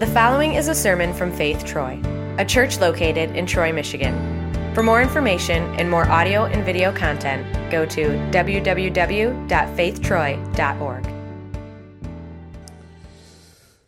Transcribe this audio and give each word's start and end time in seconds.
The 0.00 0.06
following 0.06 0.54
is 0.54 0.66
a 0.68 0.74
sermon 0.74 1.12
from 1.12 1.30
Faith 1.30 1.62
Troy, 1.66 2.00
a 2.38 2.44
church 2.46 2.80
located 2.80 3.36
in 3.36 3.44
Troy, 3.44 3.70
Michigan. 3.70 4.72
For 4.72 4.82
more 4.82 5.02
information 5.02 5.62
and 5.78 5.90
more 5.90 6.08
audio 6.08 6.46
and 6.46 6.64
video 6.64 6.90
content, 6.90 7.70
go 7.70 7.84
to 7.84 8.08
www.faithtroy.org. 8.30 11.04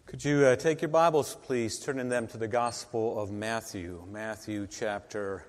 Could 0.04 0.22
you 0.22 0.45
uh, 0.45 0.54
take 0.56 0.83
your 0.83 0.90
Bibles, 0.90 1.37
please, 1.37 1.79
turning 1.79 2.11
them 2.11 2.26
to 2.26 2.37
the 2.37 2.47
Gospel 2.47 3.19
of 3.19 3.31
Matthew, 3.31 4.04
Matthew 4.10 4.67
chapter 4.67 5.47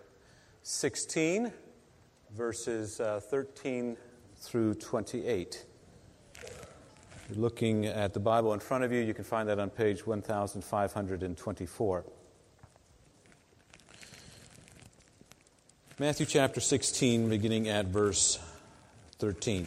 16, 0.61 1.52
verses 2.32 3.02
uh, 3.02 3.20
13 3.20 3.98
through 4.38 4.75
28. 4.75 5.66
You're 7.34 7.41
looking 7.41 7.88
at 7.88 8.13
the 8.13 8.20
Bible 8.20 8.54
in 8.54 8.59
front 8.59 8.84
of 8.84 8.91
you. 8.91 8.99
You 8.99 9.16
can 9.16 9.23
find 9.23 9.49
that 9.49 9.57
on 9.57 9.71
page 9.71 10.05
1524. 10.05 12.05
Matthew 15.98 16.27
chapter 16.27 16.61
16, 16.61 17.30
beginning 17.30 17.70
at 17.70 17.88
verse 17.88 18.38
13. 19.17 19.66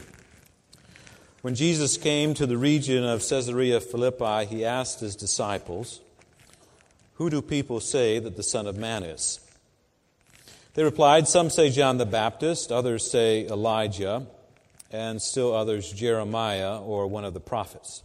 When 1.43 1.57
Jesus 1.57 1.97
came 1.97 2.35
to 2.35 2.47
the 2.47 2.57
region 2.57 3.03
of 3.03 3.29
Caesarea 3.29 3.81
Philippi, 3.81 4.47
he 4.47 4.65
asked 4.65 5.01
his 5.01 5.17
disciples, 5.17 6.01
Who 7.15 7.31
do 7.31 7.43
people 7.43 7.81
say 7.81 8.21
that 8.21 8.37
the 8.37 8.45
Son 8.45 8.69
of 8.69 8.77
Man 8.77 9.03
is? 9.03 9.41
They 10.75 10.85
replied, 10.85 11.27
Some 11.27 11.51
say 11.51 11.71
John 11.71 11.99
the 11.99 12.07
Baptist, 12.07 12.71
others 12.71 13.11
say 13.11 13.45
Elijah 13.49 14.29
and 14.91 15.21
still 15.21 15.55
others 15.55 15.93
Jeremiah 15.93 16.81
or 16.81 17.07
one 17.07 17.25
of 17.25 17.35
the 17.35 17.41
prophets. 17.41 18.03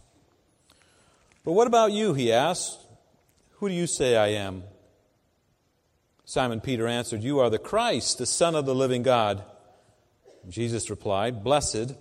But 1.44 1.52
what 1.52 1.66
about 1.66 1.92
you? 1.92 2.14
He 2.14 2.32
asked. 2.32 2.78
Who 3.56 3.68
do 3.68 3.74
you 3.74 3.86
say 3.86 4.16
I 4.16 4.28
am? 4.28 4.64
Simon 6.24 6.60
Peter 6.60 6.86
answered, 6.86 7.22
You 7.22 7.38
are 7.40 7.50
the 7.50 7.58
Christ, 7.58 8.18
the 8.18 8.26
Son 8.26 8.54
of 8.54 8.66
the 8.66 8.74
living 8.74 9.02
God. 9.02 9.44
Jesus 10.48 10.90
replied, 10.90 11.44
Blessed 11.44 11.94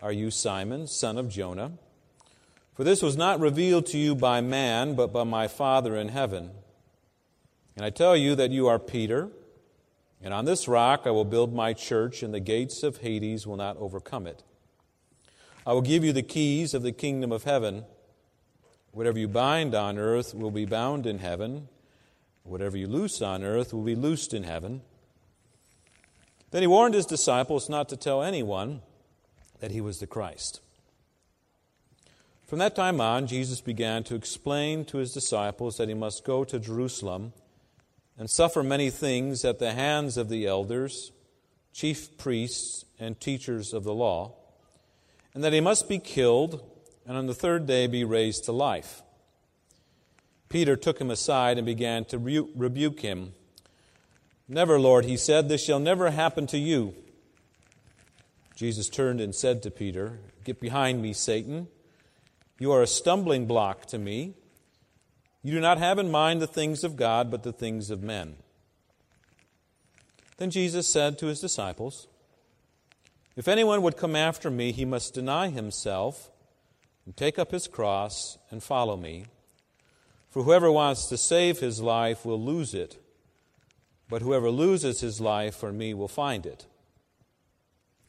are 0.00 0.12
you, 0.12 0.30
Simon, 0.30 0.86
son 0.86 1.18
of 1.18 1.28
Jonah. 1.28 1.72
For 2.74 2.84
this 2.84 3.02
was 3.02 3.16
not 3.16 3.40
revealed 3.40 3.86
to 3.86 3.98
you 3.98 4.14
by 4.14 4.40
man, 4.40 4.94
but 4.94 5.12
by 5.12 5.24
my 5.24 5.48
Father 5.48 5.96
in 5.96 6.08
heaven. 6.08 6.50
And 7.76 7.84
I 7.84 7.90
tell 7.90 8.16
you 8.16 8.34
that 8.34 8.50
you 8.50 8.68
are 8.68 8.78
Peter 8.78 9.28
and 10.22 10.32
on 10.32 10.44
this 10.44 10.68
rock 10.68 11.02
I 11.04 11.10
will 11.10 11.24
build 11.24 11.52
my 11.54 11.72
church, 11.72 12.22
and 12.22 12.32
the 12.32 12.40
gates 12.40 12.82
of 12.82 12.98
Hades 12.98 13.46
will 13.46 13.56
not 13.56 13.76
overcome 13.76 14.26
it. 14.26 14.42
I 15.66 15.72
will 15.72 15.82
give 15.82 16.04
you 16.04 16.12
the 16.12 16.22
keys 16.22 16.74
of 16.74 16.82
the 16.82 16.92
kingdom 16.92 17.32
of 17.32 17.44
heaven. 17.44 17.84
Whatever 18.92 19.18
you 19.18 19.28
bind 19.28 19.74
on 19.74 19.98
earth 19.98 20.34
will 20.34 20.50
be 20.50 20.64
bound 20.64 21.06
in 21.06 21.18
heaven. 21.18 21.68
Whatever 22.44 22.76
you 22.76 22.88
loose 22.88 23.22
on 23.22 23.42
earth 23.42 23.72
will 23.72 23.82
be 23.82 23.94
loosed 23.94 24.34
in 24.34 24.42
heaven. 24.42 24.82
Then 26.50 26.62
he 26.62 26.66
warned 26.66 26.94
his 26.94 27.06
disciples 27.06 27.68
not 27.68 27.88
to 27.88 27.96
tell 27.96 28.22
anyone 28.22 28.82
that 29.60 29.70
he 29.70 29.80
was 29.80 30.00
the 30.00 30.06
Christ. 30.06 30.60
From 32.46 32.58
that 32.58 32.76
time 32.76 33.00
on, 33.00 33.26
Jesus 33.26 33.62
began 33.62 34.04
to 34.04 34.14
explain 34.14 34.84
to 34.86 34.98
his 34.98 35.14
disciples 35.14 35.78
that 35.78 35.88
he 35.88 35.94
must 35.94 36.24
go 36.24 36.44
to 36.44 36.58
Jerusalem 36.58 37.32
and 38.18 38.28
suffer 38.28 38.62
many 38.62 38.90
things 38.90 39.44
at 39.44 39.58
the 39.58 39.72
hands 39.72 40.16
of 40.16 40.28
the 40.28 40.46
elders, 40.46 41.12
chief 41.72 42.16
priests, 42.18 42.84
and 42.98 43.18
teachers 43.18 43.72
of 43.72 43.84
the 43.84 43.94
law, 43.94 44.34
and 45.34 45.42
that 45.42 45.52
he 45.52 45.60
must 45.60 45.88
be 45.88 45.98
killed 45.98 46.62
and 47.06 47.16
on 47.16 47.26
the 47.26 47.34
third 47.34 47.66
day 47.66 47.86
be 47.86 48.04
raised 48.04 48.44
to 48.44 48.52
life. 48.52 49.02
Peter 50.48 50.76
took 50.76 51.00
him 51.00 51.10
aside 51.10 51.56
and 51.56 51.66
began 51.66 52.04
to 52.04 52.18
rebuke 52.18 53.00
him. 53.00 53.32
Never, 54.46 54.78
Lord, 54.78 55.04
he 55.06 55.16
said, 55.16 55.48
this 55.48 55.64
shall 55.64 55.80
never 55.80 56.10
happen 56.10 56.46
to 56.48 56.58
you. 56.58 56.94
Jesus 58.54 58.88
turned 58.88 59.20
and 59.20 59.34
said 59.34 59.62
to 59.62 59.70
Peter, 59.70 60.18
Get 60.44 60.60
behind 60.60 61.00
me, 61.00 61.14
Satan. 61.14 61.68
You 62.58 62.70
are 62.72 62.82
a 62.82 62.86
stumbling 62.86 63.46
block 63.46 63.86
to 63.86 63.98
me 63.98 64.34
you 65.42 65.52
do 65.52 65.60
not 65.60 65.78
have 65.78 65.98
in 65.98 66.10
mind 66.10 66.40
the 66.40 66.46
things 66.46 66.84
of 66.84 66.96
God, 66.96 67.30
but 67.30 67.42
the 67.42 67.52
things 67.52 67.90
of 67.90 68.02
men. 68.02 68.36
Then 70.36 70.50
Jesus 70.50 70.88
said 70.88 71.18
to 71.18 71.26
his 71.26 71.40
disciples, 71.40 72.06
If 73.36 73.48
anyone 73.48 73.82
would 73.82 73.96
come 73.96 74.16
after 74.16 74.50
me, 74.50 74.72
he 74.72 74.84
must 74.84 75.14
deny 75.14 75.48
himself 75.48 76.30
and 77.04 77.16
take 77.16 77.38
up 77.38 77.50
his 77.50 77.66
cross 77.66 78.38
and 78.50 78.62
follow 78.62 78.96
me. 78.96 79.26
For 80.30 80.44
whoever 80.44 80.70
wants 80.70 81.06
to 81.08 81.18
save 81.18 81.58
his 81.58 81.80
life 81.80 82.24
will 82.24 82.40
lose 82.40 82.72
it, 82.72 82.98
but 84.08 84.22
whoever 84.22 84.50
loses 84.50 85.00
his 85.00 85.20
life 85.20 85.56
for 85.56 85.72
me 85.72 85.92
will 85.92 86.08
find 86.08 86.46
it. 86.46 86.66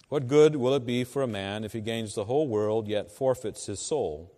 What 0.09 0.27
good 0.27 0.55
will 0.55 0.75
it 0.75 0.85
be 0.85 1.03
for 1.03 1.23
a 1.23 1.27
man 1.27 1.63
if 1.63 1.73
he 1.73 1.81
gains 1.81 2.13
the 2.13 2.25
whole 2.25 2.47
world 2.47 2.87
yet 2.87 3.11
forfeits 3.11 3.65
his 3.65 3.79
soul? 3.79 4.31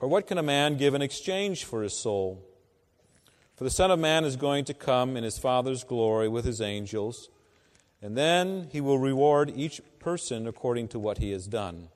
Or 0.00 0.08
what 0.08 0.26
can 0.26 0.38
a 0.38 0.42
man 0.42 0.76
give 0.76 0.94
in 0.94 1.02
exchange 1.02 1.64
for 1.64 1.82
his 1.82 1.92
soul? 1.92 2.44
For 3.56 3.64
the 3.64 3.70
Son 3.70 3.90
of 3.90 3.98
Man 3.98 4.24
is 4.24 4.36
going 4.36 4.64
to 4.66 4.74
come 4.74 5.16
in 5.16 5.24
his 5.24 5.38
Father's 5.38 5.82
glory 5.82 6.28
with 6.28 6.44
his 6.44 6.60
angels, 6.60 7.28
and 8.00 8.16
then 8.16 8.68
he 8.70 8.80
will 8.80 8.98
reward 8.98 9.52
each 9.56 9.80
person 9.98 10.46
according 10.46 10.88
to 10.88 10.98
what 11.00 11.18
he 11.18 11.32
has 11.32 11.48
done. 11.48 11.88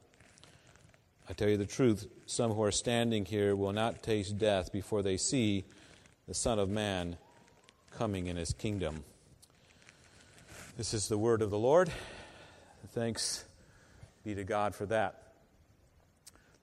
I 1.30 1.34
tell 1.34 1.48
you 1.48 1.56
the 1.56 1.64
truth, 1.64 2.08
some 2.26 2.50
who 2.50 2.64
are 2.64 2.72
standing 2.72 3.24
here 3.24 3.54
will 3.54 3.72
not 3.72 4.02
taste 4.02 4.38
death 4.38 4.72
before 4.72 5.02
they 5.02 5.16
see 5.16 5.64
the 6.26 6.34
Son 6.34 6.58
of 6.58 6.68
Man 6.68 7.16
coming 7.96 8.26
in 8.26 8.36
his 8.36 8.52
kingdom. 8.52 9.04
This 10.76 10.92
is 10.92 11.06
the 11.06 11.18
word 11.18 11.42
of 11.42 11.50
the 11.50 11.58
Lord. 11.58 11.92
Thanks 12.88 13.44
be 14.24 14.34
to 14.34 14.42
God 14.42 14.74
for 14.74 14.86
that. 14.86 15.32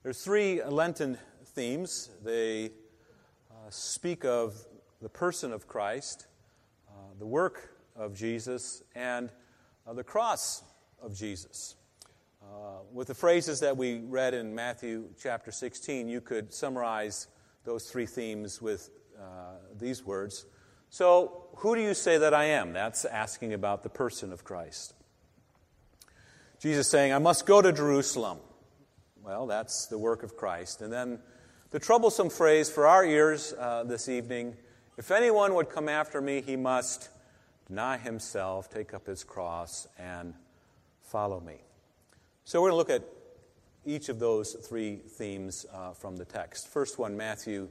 There's 0.02 0.20
three 0.22 0.62
Lenten 0.62 1.18
themes. 1.50 2.10
They 2.24 2.66
uh, 3.50 3.70
speak 3.70 4.24
of 4.24 4.54
the 5.02 5.08
person 5.08 5.52
of 5.52 5.66
Christ, 5.66 6.26
uh, 6.88 6.92
the 7.18 7.26
work 7.26 7.74
of 7.96 8.14
Jesus, 8.14 8.82
and 8.94 9.30
uh, 9.86 9.92
the 9.92 10.04
cross 10.04 10.62
of 11.02 11.14
Jesus. 11.14 11.76
Uh, 12.42 12.78
with 12.92 13.08
the 13.08 13.14
phrases 13.14 13.60
that 13.60 13.76
we 13.76 13.98
read 13.98 14.34
in 14.34 14.54
Matthew 14.54 15.08
chapter 15.20 15.50
16, 15.50 16.08
you 16.08 16.20
could 16.20 16.52
summarize 16.52 17.26
those 17.64 17.90
three 17.90 18.06
themes 18.06 18.62
with 18.62 18.90
uh, 19.18 19.56
these 19.78 20.04
words. 20.04 20.46
So, 20.88 21.48
who 21.56 21.74
do 21.74 21.82
you 21.82 21.94
say 21.94 22.18
that 22.18 22.32
I 22.32 22.46
am? 22.46 22.72
That's 22.72 23.04
asking 23.04 23.52
about 23.52 23.82
the 23.82 23.90
person 23.90 24.32
of 24.32 24.44
Christ. 24.44 24.94
Jesus 26.58 26.88
saying, 26.88 27.12
I 27.12 27.18
must 27.18 27.46
go 27.46 27.62
to 27.62 27.72
Jerusalem. 27.72 28.38
Well, 29.22 29.46
that's 29.46 29.86
the 29.86 29.98
work 29.98 30.22
of 30.22 30.36
Christ. 30.36 30.82
And 30.82 30.92
then 30.92 31.20
the 31.70 31.78
troublesome 31.78 32.30
phrase 32.30 32.70
for 32.70 32.86
our 32.86 33.04
ears 33.04 33.54
uh, 33.58 33.84
this 33.84 34.08
evening 34.08 34.56
if 35.00 35.10
anyone 35.10 35.54
would 35.54 35.70
come 35.70 35.88
after 35.88 36.20
me, 36.20 36.42
he 36.42 36.56
must 36.56 37.08
deny 37.66 37.96
himself, 37.96 38.68
take 38.68 38.92
up 38.92 39.06
his 39.06 39.24
cross, 39.24 39.88
and 39.98 40.34
follow 41.00 41.40
me. 41.40 41.54
So 42.44 42.60
we're 42.60 42.68
going 42.68 42.84
to 42.84 42.92
look 42.92 43.02
at 43.02 43.08
each 43.86 44.10
of 44.10 44.18
those 44.18 44.52
three 44.52 44.96
themes 44.96 45.64
uh, 45.72 45.92
from 45.92 46.18
the 46.18 46.26
text. 46.26 46.68
First 46.68 46.98
one, 46.98 47.16
Matthew 47.16 47.70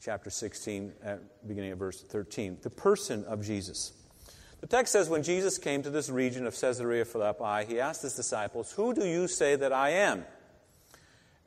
chapter 0.00 0.30
16, 0.30 0.90
beginning 1.46 1.72
of 1.72 1.78
verse 1.78 2.00
13. 2.00 2.56
The 2.62 2.70
person 2.70 3.26
of 3.26 3.44
Jesus. 3.44 3.92
The 4.62 4.66
text 4.66 4.94
says, 4.94 5.10
When 5.10 5.22
Jesus 5.22 5.58
came 5.58 5.82
to 5.82 5.90
this 5.90 6.08
region 6.08 6.46
of 6.46 6.58
Caesarea 6.58 7.04
Philippi, 7.04 7.66
he 7.70 7.78
asked 7.78 8.00
his 8.00 8.14
disciples, 8.14 8.72
Who 8.72 8.94
do 8.94 9.04
you 9.04 9.28
say 9.28 9.54
that 9.56 9.70
I 9.74 9.90
am? 9.90 10.24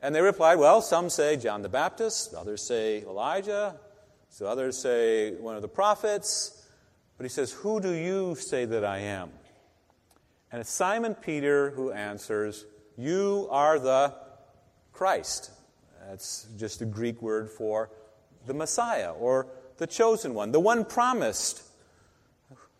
And 0.04 0.14
they 0.14 0.20
replied, 0.20 0.56
Well, 0.56 0.82
some 0.82 1.08
say 1.08 1.38
John 1.38 1.62
the 1.62 1.70
Baptist, 1.70 2.34
others 2.34 2.60
say 2.60 3.00
Elijah, 3.04 3.76
so 4.28 4.44
others 4.44 4.76
say 4.76 5.32
one 5.32 5.56
of 5.56 5.62
the 5.62 5.68
prophets. 5.68 6.68
But 7.16 7.24
he 7.24 7.30
says, 7.30 7.52
Who 7.52 7.80
do 7.80 7.90
you 7.90 8.34
say 8.34 8.66
that 8.66 8.84
I 8.84 8.98
am? 8.98 9.30
And 10.52 10.60
it's 10.60 10.68
Simon 10.68 11.14
Peter 11.14 11.70
who 11.70 11.90
answers, 11.90 12.66
You 12.98 13.48
are 13.50 13.78
the 13.78 14.12
Christ. 14.92 15.50
That's 16.06 16.48
just 16.58 16.82
a 16.82 16.84
Greek 16.84 17.22
word 17.22 17.48
for 17.48 17.88
the 18.46 18.52
Messiah 18.52 19.10
or 19.10 19.46
the 19.78 19.86
chosen 19.86 20.34
one, 20.34 20.52
the 20.52 20.60
one 20.60 20.84
promised 20.84 21.62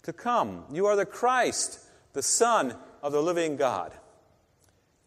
to 0.02 0.12
come. 0.12 0.64
You 0.70 0.84
are 0.84 0.94
the 0.94 1.06
Christ, 1.06 1.80
the 2.12 2.22
Son 2.22 2.76
of 3.02 3.12
the 3.12 3.22
living 3.22 3.56
God. 3.56 3.94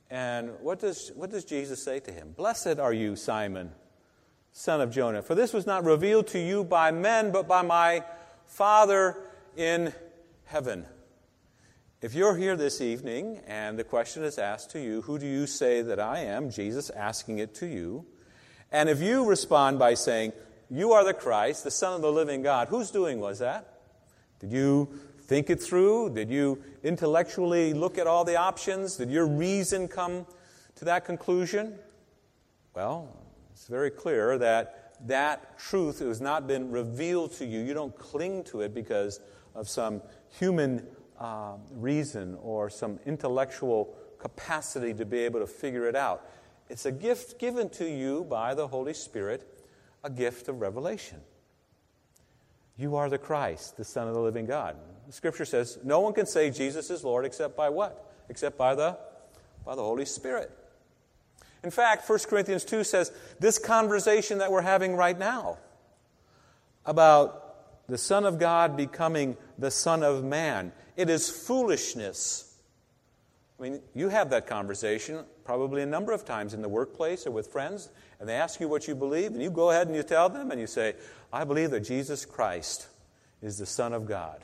And 0.10 0.52
what 0.62 0.80
does, 0.80 1.12
what 1.16 1.30
does 1.30 1.44
Jesus 1.44 1.84
say 1.84 2.00
to 2.02 2.12
him? 2.12 2.34
Blessed 2.36 2.80
are 2.80 2.94
you, 2.94 3.16
Simon, 3.16 3.72
son 4.52 4.80
of 4.80 4.92
Jonah, 4.92 5.22
for 5.22 5.36
this 5.36 5.54
was 5.54 5.66
not 5.66 5.84
revealed 5.84 6.28
to 6.28 6.40
you 6.40 6.64
by 6.64 6.92
men, 6.92 7.32
but 7.32 7.48
by 7.48 7.62
my 7.62 8.04
Father 8.46 9.18
in 9.56 9.94
heaven. 10.46 10.86
If 12.02 12.14
you're 12.14 12.38
here 12.38 12.56
this 12.56 12.80
evening 12.80 13.42
and 13.48 13.78
the 13.78 13.84
question 13.84 14.24
is 14.24 14.38
asked 14.38 14.70
to 14.72 14.80
you, 14.80 15.02
Who 15.02 15.20
do 15.20 15.26
you 15.26 15.48
say 15.48 15.82
that 15.82 16.00
I 16.00 16.20
am? 16.20 16.52
Jesus 16.52 16.90
asking 16.92 17.40
it 17.40 17.56
to 17.56 17.66
you. 17.66 18.06
And 18.72 18.88
if 18.88 19.02
you 19.02 19.26
respond 19.26 19.80
by 19.80 19.96
saying, 19.96 20.34
You 20.70 20.94
are 20.94 21.04
the 21.04 21.14
Christ, 21.14 21.64
the 21.64 21.72
Son 21.72 21.96
of 21.96 22.02
the 22.02 22.12
living 22.12 22.44
God. 22.44 22.68
Whose 22.68 22.92
doing 22.92 23.20
was 23.20 23.40
that? 23.40 23.80
Did 24.40 24.52
you 24.52 24.90
think 25.28 25.50
it 25.50 25.62
through? 25.62 26.12
Did 26.12 26.30
you 26.30 26.62
intellectually 26.84 27.74
look 27.74 27.98
at 27.98 28.08
all 28.08 28.24
the 28.24 28.38
options? 28.38 28.96
Did 28.96 29.12
your 29.12 29.28
reason 29.28 29.88
come 29.88 30.26
to 30.76 30.86
that 30.86 31.06
conclusion? 31.06 31.78
Well, 32.74 33.10
it's 33.52 33.68
very 33.68 33.92
clear 33.92 34.38
that 34.38 34.96
that 35.08 35.60
truth 35.60 36.00
has 36.00 36.22
not 36.22 36.48
been 36.48 36.72
revealed 36.72 37.34
to 37.34 37.46
you. 37.46 37.60
You 37.60 37.74
don't 37.74 37.98
cling 37.98 38.44
to 38.46 38.62
it 38.62 38.74
because 38.74 39.20
of 39.54 39.68
some 39.68 40.02
human 40.30 40.88
uh, 41.20 41.54
reason 41.72 42.38
or 42.42 42.70
some 42.70 43.00
intellectual 43.06 43.96
capacity 44.20 44.94
to 44.94 45.06
be 45.06 45.20
able 45.20 45.40
to 45.40 45.48
figure 45.48 45.88
it 45.88 45.96
out. 45.96 46.30
It's 46.70 46.86
a 46.86 46.92
gift 46.92 47.40
given 47.40 47.70
to 47.72 47.90
you 47.90 48.24
by 48.26 48.54
the 48.54 48.68
Holy 48.68 48.94
Spirit, 48.94 49.66
a 50.04 50.10
gift 50.10 50.48
of 50.48 50.62
revelation. 50.62 51.20
You 52.78 52.96
are 52.96 53.10
the 53.10 53.18
Christ, 53.18 53.78
the 53.78 53.84
Son 53.84 54.08
of 54.08 54.14
the 54.14 54.20
living 54.20 54.46
God. 54.46 54.76
The 55.08 55.14
scripture 55.14 55.46
says 55.46 55.80
no 55.84 56.02
one 56.02 56.14
can 56.14 56.26
say 56.26 56.52
Jesus 56.52 56.90
is 56.90 57.04
Lord 57.04 57.26
except 57.26 57.56
by 57.56 57.70
what? 57.70 58.12
Except 58.30 58.58
by 58.58 58.76
the, 58.76 58.98
by 59.66 59.76
the 59.76 59.82
Holy 59.82 60.06
Spirit. 60.06 60.52
In 61.64 61.72
fact, 61.72 62.08
1 62.08 62.20
Corinthians 62.30 62.66
2 62.66 62.84
says 62.84 63.12
this 63.40 63.58
conversation 63.58 64.40
that 64.40 64.52
we're 64.52 64.62
having 64.62 64.96
right 64.96 65.18
now 65.18 65.58
about 66.86 67.88
the 67.88 67.98
Son 67.98 68.26
of 68.26 68.38
God 68.38 68.76
becoming 68.76 69.38
the 69.58 69.72
Son 69.72 70.04
of 70.04 70.26
Man, 70.26 70.74
it 70.98 71.10
is 71.10 71.30
foolishness. 71.30 72.58
I 73.58 73.64
mean, 73.64 73.82
you 73.96 74.10
have 74.10 74.30
that 74.32 74.46
conversation 74.46 75.24
probably 75.46 75.82
a 75.82 75.86
number 75.86 76.12
of 76.12 76.26
times 76.26 76.54
in 76.54 76.62
the 76.62 76.70
workplace 76.70 77.26
or 77.26 77.32
with 77.32 77.48
friends, 77.48 77.90
and 78.20 78.28
they 78.28 78.36
ask 78.36 78.60
you 78.60 78.68
what 78.68 78.90
you 78.90 78.94
believe, 78.96 79.32
and 79.32 79.42
you 79.42 79.50
go 79.50 79.72
ahead 79.72 79.88
and 79.88 79.96
you 79.96 80.04
tell 80.04 80.28
them, 80.28 80.52
and 80.52 80.60
you 80.60 80.68
say, 80.68 80.96
I 81.32 81.46
believe 81.46 81.72
that 81.72 81.82
Jesus 81.82 82.26
Christ 82.26 82.88
is 83.42 83.58
the 83.58 83.66
Son 83.66 83.94
of 83.94 84.06
God 84.06 84.44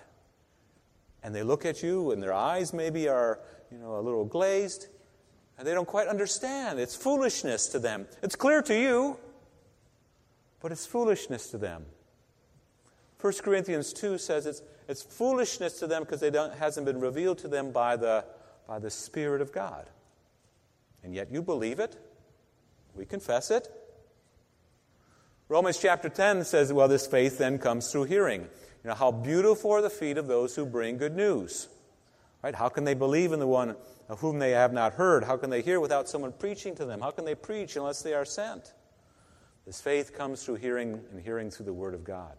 and 1.23 1.33
they 1.33 1.43
look 1.43 1.65
at 1.65 1.81
you 1.81 2.11
and 2.11 2.21
their 2.21 2.33
eyes 2.33 2.73
maybe 2.73 3.07
are 3.07 3.39
you 3.71 3.77
know 3.77 3.97
a 3.97 4.01
little 4.01 4.25
glazed 4.25 4.87
and 5.57 5.67
they 5.67 5.73
don't 5.73 5.87
quite 5.87 6.07
understand. 6.07 6.79
It's 6.79 6.95
foolishness 6.95 7.67
to 7.69 7.79
them. 7.79 8.07
It's 8.21 8.35
clear 8.35 8.61
to 8.63 8.79
you 8.79 9.17
but 10.63 10.71
it's 10.71 10.85
foolishness 10.85 11.49
to 11.49 11.57
them. 11.57 11.85
1 13.19 13.33
corinthians 13.43 13.93
2 13.93 14.17
says 14.17 14.45
it's, 14.45 14.61
it's 14.87 15.03
foolishness 15.03 15.77
to 15.79 15.87
them 15.87 16.03
because 16.03 16.23
it 16.23 16.33
hasn't 16.57 16.85
been 16.85 16.99
revealed 16.99 17.37
to 17.39 17.47
them 17.49 17.71
by 17.71 17.95
the, 17.97 18.25
by 18.67 18.79
the 18.79 18.89
spirit 18.89 19.41
of 19.41 19.51
god. 19.51 19.89
And 21.03 21.13
yet 21.13 21.31
you 21.31 21.41
believe 21.41 21.79
it. 21.79 21.97
We 22.95 23.05
confess 23.05 23.51
it. 23.51 23.67
Romans 25.49 25.77
chapter 25.77 26.07
10 26.07 26.45
says 26.45 26.71
well 26.71 26.87
this 26.87 27.05
faith 27.05 27.37
then 27.37 27.59
comes 27.59 27.91
through 27.91 28.05
hearing 28.05 28.47
you 28.83 28.89
know, 28.89 28.95
how 28.95 29.11
beautiful 29.11 29.71
are 29.71 29.81
the 29.81 29.89
feet 29.89 30.17
of 30.17 30.27
those 30.27 30.55
who 30.55 30.65
bring 30.65 30.97
good 30.97 31.15
news. 31.15 31.69
Right? 32.43 32.53
How 32.53 32.67
can 32.67 32.83
they 32.83 32.93
believe 32.93 33.31
in 33.31 33.39
the 33.39 33.47
one 33.47 33.75
of 34.09 34.19
whom 34.19 34.39
they 34.39 34.51
have 34.51 34.73
not 34.73 34.93
heard? 34.93 35.23
How 35.23 35.37
can 35.37 35.49
they 35.49 35.61
hear 35.61 35.79
without 35.79 36.09
someone 36.09 36.33
preaching 36.33 36.75
to 36.75 36.85
them? 36.85 36.99
How 36.99 37.11
can 37.11 37.23
they 37.23 37.35
preach 37.35 37.77
unless 37.77 38.01
they 38.01 38.13
are 38.13 38.25
sent? 38.25 38.73
This 39.65 39.79
faith 39.79 40.13
comes 40.13 40.43
through 40.43 40.55
hearing 40.55 40.99
and 41.11 41.21
hearing 41.21 41.49
through 41.49 41.65
the 41.65 41.73
Word 41.73 41.93
of 41.93 42.03
God. 42.03 42.35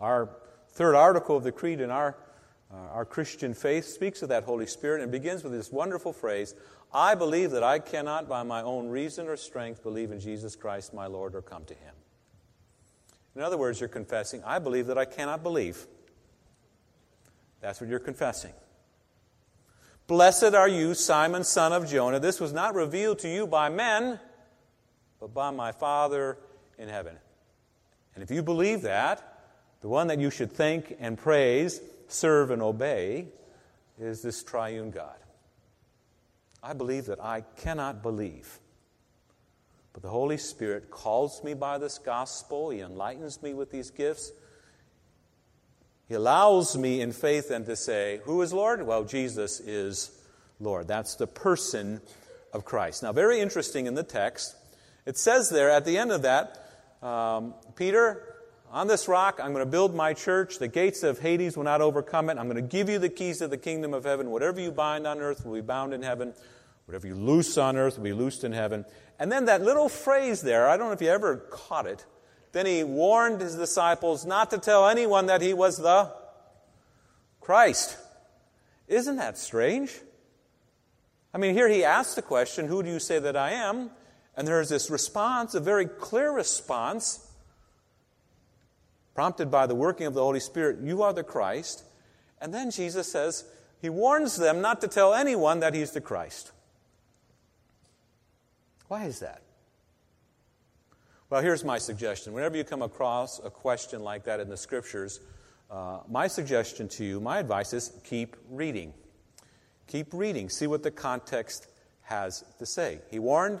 Our 0.00 0.30
third 0.70 0.96
article 0.96 1.36
of 1.36 1.44
the 1.44 1.52
Creed 1.52 1.80
in 1.80 1.90
our, 1.90 2.16
uh, 2.72 2.76
our 2.92 3.04
Christian 3.04 3.54
faith 3.54 3.84
speaks 3.86 4.20
of 4.22 4.30
that 4.30 4.42
Holy 4.42 4.66
Spirit 4.66 5.00
and 5.00 5.12
begins 5.12 5.44
with 5.44 5.52
this 5.52 5.70
wonderful 5.70 6.12
phrase 6.12 6.54
I 6.92 7.14
believe 7.14 7.50
that 7.50 7.62
I 7.62 7.78
cannot, 7.78 8.28
by 8.28 8.42
my 8.42 8.62
own 8.62 8.88
reason 8.88 9.28
or 9.28 9.36
strength, 9.36 9.82
believe 9.82 10.12
in 10.12 10.20
Jesus 10.20 10.56
Christ 10.56 10.94
my 10.94 11.06
Lord 11.06 11.34
or 11.34 11.42
come 11.42 11.64
to 11.64 11.74
Him. 11.74 11.94
In 13.36 13.42
other 13.42 13.58
words, 13.58 13.80
you're 13.80 13.88
confessing, 13.88 14.42
I 14.44 14.58
believe 14.58 14.86
that 14.86 14.96
I 14.96 15.04
cannot 15.04 15.42
believe. 15.42 15.86
That's 17.60 17.80
what 17.80 17.90
you're 17.90 17.98
confessing. 17.98 18.52
Blessed 20.06 20.54
are 20.54 20.68
you, 20.68 20.94
Simon, 20.94 21.44
son 21.44 21.72
of 21.72 21.86
Jonah. 21.86 22.18
This 22.18 22.40
was 22.40 22.54
not 22.54 22.74
revealed 22.74 23.18
to 23.20 23.28
you 23.28 23.46
by 23.46 23.68
men, 23.68 24.18
but 25.20 25.34
by 25.34 25.50
my 25.50 25.72
Father 25.72 26.38
in 26.78 26.88
heaven. 26.88 27.16
And 28.14 28.22
if 28.24 28.30
you 28.30 28.42
believe 28.42 28.82
that, 28.82 29.42
the 29.82 29.88
one 29.88 30.06
that 30.06 30.18
you 30.18 30.30
should 30.30 30.52
thank 30.52 30.96
and 30.98 31.18
praise, 31.18 31.82
serve 32.08 32.50
and 32.50 32.62
obey, 32.62 33.26
is 34.00 34.22
this 34.22 34.42
triune 34.42 34.90
God. 34.90 35.16
I 36.62 36.72
believe 36.72 37.06
that 37.06 37.22
I 37.22 37.42
cannot 37.56 38.02
believe. 38.02 38.60
But 39.96 40.02
the 40.02 40.10
Holy 40.10 40.36
Spirit 40.36 40.90
calls 40.90 41.42
me 41.42 41.54
by 41.54 41.78
this 41.78 41.96
gospel. 41.96 42.68
He 42.68 42.80
enlightens 42.80 43.42
me 43.42 43.54
with 43.54 43.70
these 43.70 43.90
gifts. 43.90 44.30
He 46.06 46.14
allows 46.14 46.76
me 46.76 47.00
in 47.00 47.12
faith 47.12 47.48
then 47.48 47.64
to 47.64 47.76
say, 47.76 48.20
Who 48.24 48.42
is 48.42 48.52
Lord? 48.52 48.86
Well, 48.86 49.04
Jesus 49.04 49.58
is 49.58 50.10
Lord. 50.60 50.86
That's 50.86 51.14
the 51.14 51.26
person 51.26 52.02
of 52.52 52.66
Christ. 52.66 53.04
Now, 53.04 53.12
very 53.12 53.40
interesting 53.40 53.86
in 53.86 53.94
the 53.94 54.02
text, 54.02 54.54
it 55.06 55.16
says 55.16 55.48
there 55.48 55.70
at 55.70 55.86
the 55.86 55.96
end 55.96 56.12
of 56.12 56.20
that, 56.20 56.62
um, 57.02 57.54
Peter, 57.74 58.34
on 58.70 58.88
this 58.88 59.08
rock, 59.08 59.40
I'm 59.42 59.54
going 59.54 59.64
to 59.64 59.70
build 59.70 59.94
my 59.94 60.12
church. 60.12 60.58
The 60.58 60.68
gates 60.68 61.04
of 61.04 61.20
Hades 61.20 61.56
will 61.56 61.64
not 61.64 61.80
overcome 61.80 62.28
it. 62.28 62.36
I'm 62.36 62.50
going 62.50 62.56
to 62.56 62.60
give 62.60 62.90
you 62.90 62.98
the 62.98 63.08
keys 63.08 63.40
of 63.40 63.48
the 63.48 63.56
kingdom 63.56 63.94
of 63.94 64.04
heaven. 64.04 64.28
Whatever 64.30 64.60
you 64.60 64.72
bind 64.72 65.06
on 65.06 65.20
earth 65.20 65.46
will 65.46 65.54
be 65.54 65.62
bound 65.62 65.94
in 65.94 66.02
heaven. 66.02 66.34
Whatever 66.86 67.08
you 67.08 67.14
loose 67.16 67.58
on 67.58 67.76
earth 67.76 67.96
will 67.96 68.04
be 68.04 68.12
loosed 68.12 68.44
in 68.44 68.52
heaven. 68.52 68.84
And 69.18 69.30
then 69.30 69.46
that 69.46 69.62
little 69.62 69.88
phrase 69.88 70.40
there, 70.40 70.68
I 70.68 70.76
don't 70.76 70.86
know 70.86 70.92
if 70.92 71.02
you 71.02 71.10
ever 71.10 71.36
caught 71.36 71.86
it. 71.86 72.04
Then 72.52 72.64
he 72.64 72.84
warned 72.84 73.40
his 73.40 73.56
disciples 73.56 74.24
not 74.24 74.50
to 74.50 74.58
tell 74.58 74.88
anyone 74.88 75.26
that 75.26 75.42
he 75.42 75.52
was 75.52 75.78
the 75.78 76.12
Christ. 77.40 77.98
Isn't 78.88 79.16
that 79.16 79.36
strange? 79.36 79.94
I 81.34 81.38
mean, 81.38 81.54
here 81.54 81.68
he 81.68 81.84
asks 81.84 82.14
the 82.14 82.22
question, 82.22 82.68
Who 82.68 82.82
do 82.82 82.88
you 82.88 82.98
say 82.98 83.18
that 83.18 83.36
I 83.36 83.50
am? 83.52 83.90
And 84.36 84.46
there's 84.46 84.68
this 84.68 84.90
response, 84.90 85.54
a 85.54 85.60
very 85.60 85.86
clear 85.86 86.30
response, 86.30 87.30
prompted 89.14 89.50
by 89.50 89.66
the 89.66 89.74
working 89.74 90.06
of 90.06 90.14
the 90.14 90.22
Holy 90.22 90.40
Spirit 90.40 90.78
You 90.82 91.02
are 91.02 91.12
the 91.12 91.24
Christ. 91.24 91.84
And 92.40 92.54
then 92.54 92.70
Jesus 92.70 93.10
says, 93.10 93.44
He 93.82 93.88
warns 93.88 94.36
them 94.36 94.60
not 94.60 94.80
to 94.82 94.88
tell 94.88 95.14
anyone 95.14 95.60
that 95.60 95.74
He's 95.74 95.90
the 95.90 96.00
Christ. 96.00 96.52
Why 98.88 99.04
is 99.04 99.20
that? 99.20 99.42
Well, 101.28 101.42
here's 101.42 101.64
my 101.64 101.78
suggestion. 101.78 102.32
Whenever 102.32 102.56
you 102.56 102.62
come 102.62 102.82
across 102.82 103.40
a 103.42 103.50
question 103.50 104.02
like 104.02 104.24
that 104.24 104.38
in 104.38 104.48
the 104.48 104.56
scriptures, 104.56 105.20
uh, 105.70 106.00
my 106.08 106.28
suggestion 106.28 106.88
to 106.90 107.04
you, 107.04 107.20
my 107.20 107.40
advice 107.40 107.72
is 107.72 107.92
keep 108.04 108.36
reading. 108.48 108.94
Keep 109.88 110.14
reading. 110.14 110.48
See 110.48 110.68
what 110.68 110.84
the 110.84 110.92
context 110.92 111.66
has 112.02 112.44
to 112.60 112.66
say. 112.66 113.00
He 113.10 113.18
warned 113.18 113.58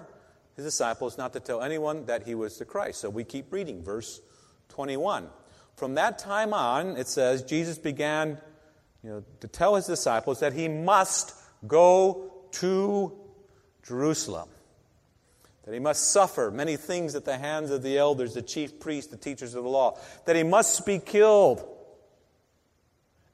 his 0.54 0.64
disciples 0.64 1.18
not 1.18 1.32
to 1.32 1.40
tell 1.40 1.60
anyone 1.60 2.06
that 2.06 2.24
he 2.24 2.36
was 2.36 2.56
the 2.56 2.64
Christ. 2.64 3.00
So 3.00 3.10
we 3.10 3.24
keep 3.24 3.52
reading. 3.52 3.82
Verse 3.82 4.20
21. 4.68 5.28
From 5.74 5.96
that 5.96 6.18
time 6.18 6.54
on, 6.54 6.96
it 6.96 7.08
says, 7.08 7.42
Jesus 7.42 7.78
began 7.78 8.38
you 9.02 9.10
know, 9.10 9.24
to 9.40 9.48
tell 9.48 9.74
his 9.74 9.86
disciples 9.86 10.38
that 10.38 10.52
he 10.52 10.68
must 10.68 11.34
go 11.66 12.32
to 12.52 13.12
Jerusalem 13.82 14.48
that 15.66 15.74
he 15.74 15.80
must 15.80 16.12
suffer 16.12 16.50
many 16.50 16.76
things 16.76 17.16
at 17.16 17.24
the 17.24 17.36
hands 17.36 17.72
of 17.72 17.82
the 17.82 17.98
elders, 17.98 18.34
the 18.34 18.42
chief 18.42 18.78
priests, 18.78 19.10
the 19.10 19.16
teachers 19.16 19.54
of 19.54 19.64
the 19.64 19.68
law, 19.68 19.98
that 20.24 20.36
he 20.36 20.44
must 20.44 20.86
be 20.86 21.00
killed, 21.00 21.68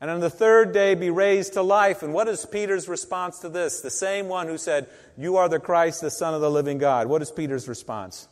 and 0.01 0.11
on 0.11 0.19
the 0.19 0.31
third 0.31 0.73
day 0.73 0.95
be 0.95 1.11
raised 1.11 1.53
to 1.53 1.63
life. 1.63 2.03
And 2.03 2.13
what 2.13 2.27
is 2.27 2.45
Peter's 2.45 2.89
response 2.89 3.39
to 3.41 3.49
this? 3.49 3.83
The 3.83 3.91
same 3.91 4.27
one 4.27 4.49
who 4.49 4.59
said, 4.59 4.89
You 5.17 5.37
are 5.37 5.49
the 5.49 5.61
Christ, 5.61 6.01
the 6.01 6.11
Son 6.11 6.35
of 6.35 6.41
the 6.41 6.51
living 6.51 6.79
God. 6.79 7.07
What 7.07 7.23
is 7.23 7.31
Peter's 7.31 7.69
response? 7.69 8.27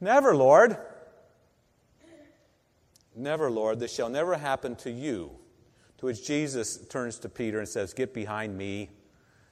Never, 0.00 0.36
Lord. 0.36 0.76
Never, 3.16 3.50
Lord. 3.50 3.80
This 3.80 3.92
shall 3.92 4.10
never 4.10 4.36
happen 4.36 4.76
to 4.76 4.92
you. 4.92 5.32
To 5.98 6.06
which 6.06 6.24
Jesus 6.24 6.86
turns 6.86 7.18
to 7.20 7.28
Peter 7.28 7.58
and 7.58 7.66
says, 7.66 7.92
Get 7.92 8.14
behind 8.14 8.56
me, 8.56 8.90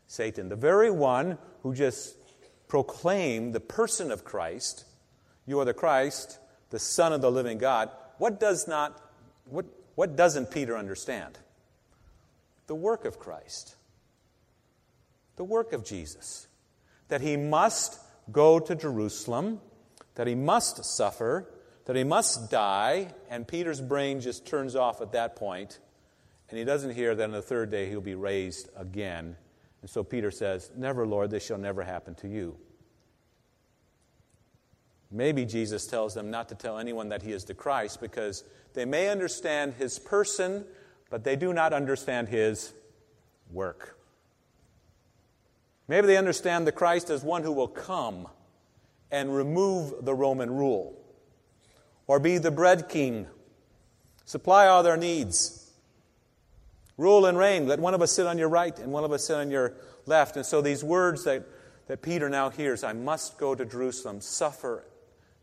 Satan. 0.06 0.48
The 0.48 0.54
very 0.54 0.92
one 0.92 1.36
who 1.64 1.74
just 1.74 2.16
proclaim 2.68 3.52
the 3.52 3.60
person 3.60 4.10
of 4.10 4.24
Christ, 4.24 4.84
you 5.46 5.60
are 5.60 5.64
the 5.64 5.74
Christ, 5.74 6.38
the 6.70 6.78
Son 6.78 7.12
of 7.12 7.20
the 7.20 7.30
living 7.30 7.58
God, 7.58 7.90
what 8.18 8.40
does 8.40 8.66
not 8.66 9.02
what, 9.48 9.66
what 9.94 10.16
doesn't 10.16 10.50
Peter 10.50 10.76
understand? 10.76 11.38
The 12.66 12.74
work 12.74 13.04
of 13.04 13.18
Christ. 13.18 13.76
The 15.36 15.44
work 15.44 15.72
of 15.72 15.84
Jesus. 15.84 16.48
That 17.08 17.20
he 17.20 17.36
must 17.36 18.00
go 18.32 18.58
to 18.58 18.74
Jerusalem, 18.74 19.60
that 20.16 20.26
he 20.26 20.34
must 20.34 20.84
suffer, 20.84 21.48
that 21.84 21.94
he 21.94 22.02
must 22.02 22.50
die, 22.50 23.14
and 23.30 23.46
Peter's 23.46 23.80
brain 23.80 24.20
just 24.20 24.44
turns 24.44 24.74
off 24.74 25.00
at 25.00 25.12
that 25.12 25.36
point, 25.36 25.78
and 26.50 26.58
he 26.58 26.64
doesn't 26.64 26.94
hear 26.94 27.14
that 27.14 27.22
on 27.22 27.30
the 27.30 27.42
third 27.42 27.70
day 27.70 27.88
he'll 27.88 28.00
be 28.00 28.16
raised 28.16 28.68
again 28.76 29.36
and 29.82 29.90
so 29.90 30.02
Peter 30.02 30.30
says, 30.30 30.70
Never, 30.76 31.06
Lord, 31.06 31.30
this 31.30 31.44
shall 31.44 31.58
never 31.58 31.82
happen 31.82 32.14
to 32.16 32.28
you. 32.28 32.56
Maybe 35.10 35.44
Jesus 35.44 35.86
tells 35.86 36.14
them 36.14 36.30
not 36.30 36.48
to 36.48 36.54
tell 36.54 36.78
anyone 36.78 37.10
that 37.10 37.22
he 37.22 37.32
is 37.32 37.44
the 37.44 37.54
Christ 37.54 38.00
because 38.00 38.44
they 38.74 38.84
may 38.84 39.08
understand 39.08 39.74
his 39.74 39.98
person, 39.98 40.64
but 41.10 41.24
they 41.24 41.36
do 41.36 41.52
not 41.52 41.72
understand 41.72 42.28
his 42.28 42.72
work. 43.50 43.98
Maybe 45.88 46.08
they 46.08 46.16
understand 46.16 46.66
the 46.66 46.72
Christ 46.72 47.10
as 47.10 47.22
one 47.22 47.44
who 47.44 47.52
will 47.52 47.68
come 47.68 48.26
and 49.10 49.34
remove 49.34 50.04
the 50.04 50.14
Roman 50.14 50.50
rule, 50.50 51.00
or 52.08 52.18
be 52.18 52.38
the 52.38 52.50
bread 52.50 52.88
king, 52.88 53.28
supply 54.24 54.66
all 54.66 54.82
their 54.82 54.96
needs, 54.96 55.65
rule 56.96 57.26
and 57.26 57.36
reign. 57.36 57.66
Let 57.66 57.80
one 57.80 57.94
of 57.94 58.02
us 58.02 58.12
sit 58.12 58.26
on 58.26 58.38
your 58.38 58.48
right 58.48 58.76
and 58.78 58.92
one 58.92 59.04
of 59.04 59.12
us 59.12 59.26
sit 59.26 59.36
on 59.36 59.50
your 59.50 59.74
left. 60.06 60.36
And 60.36 60.46
so 60.46 60.60
these 60.60 60.82
words 60.82 61.24
that, 61.24 61.46
that 61.88 62.02
Peter 62.02 62.28
now 62.28 62.50
hears 62.50 62.84
I 62.84 62.92
must 62.92 63.38
go 63.38 63.54
to 63.54 63.64
Jerusalem, 63.64 64.20
suffer, 64.20 64.84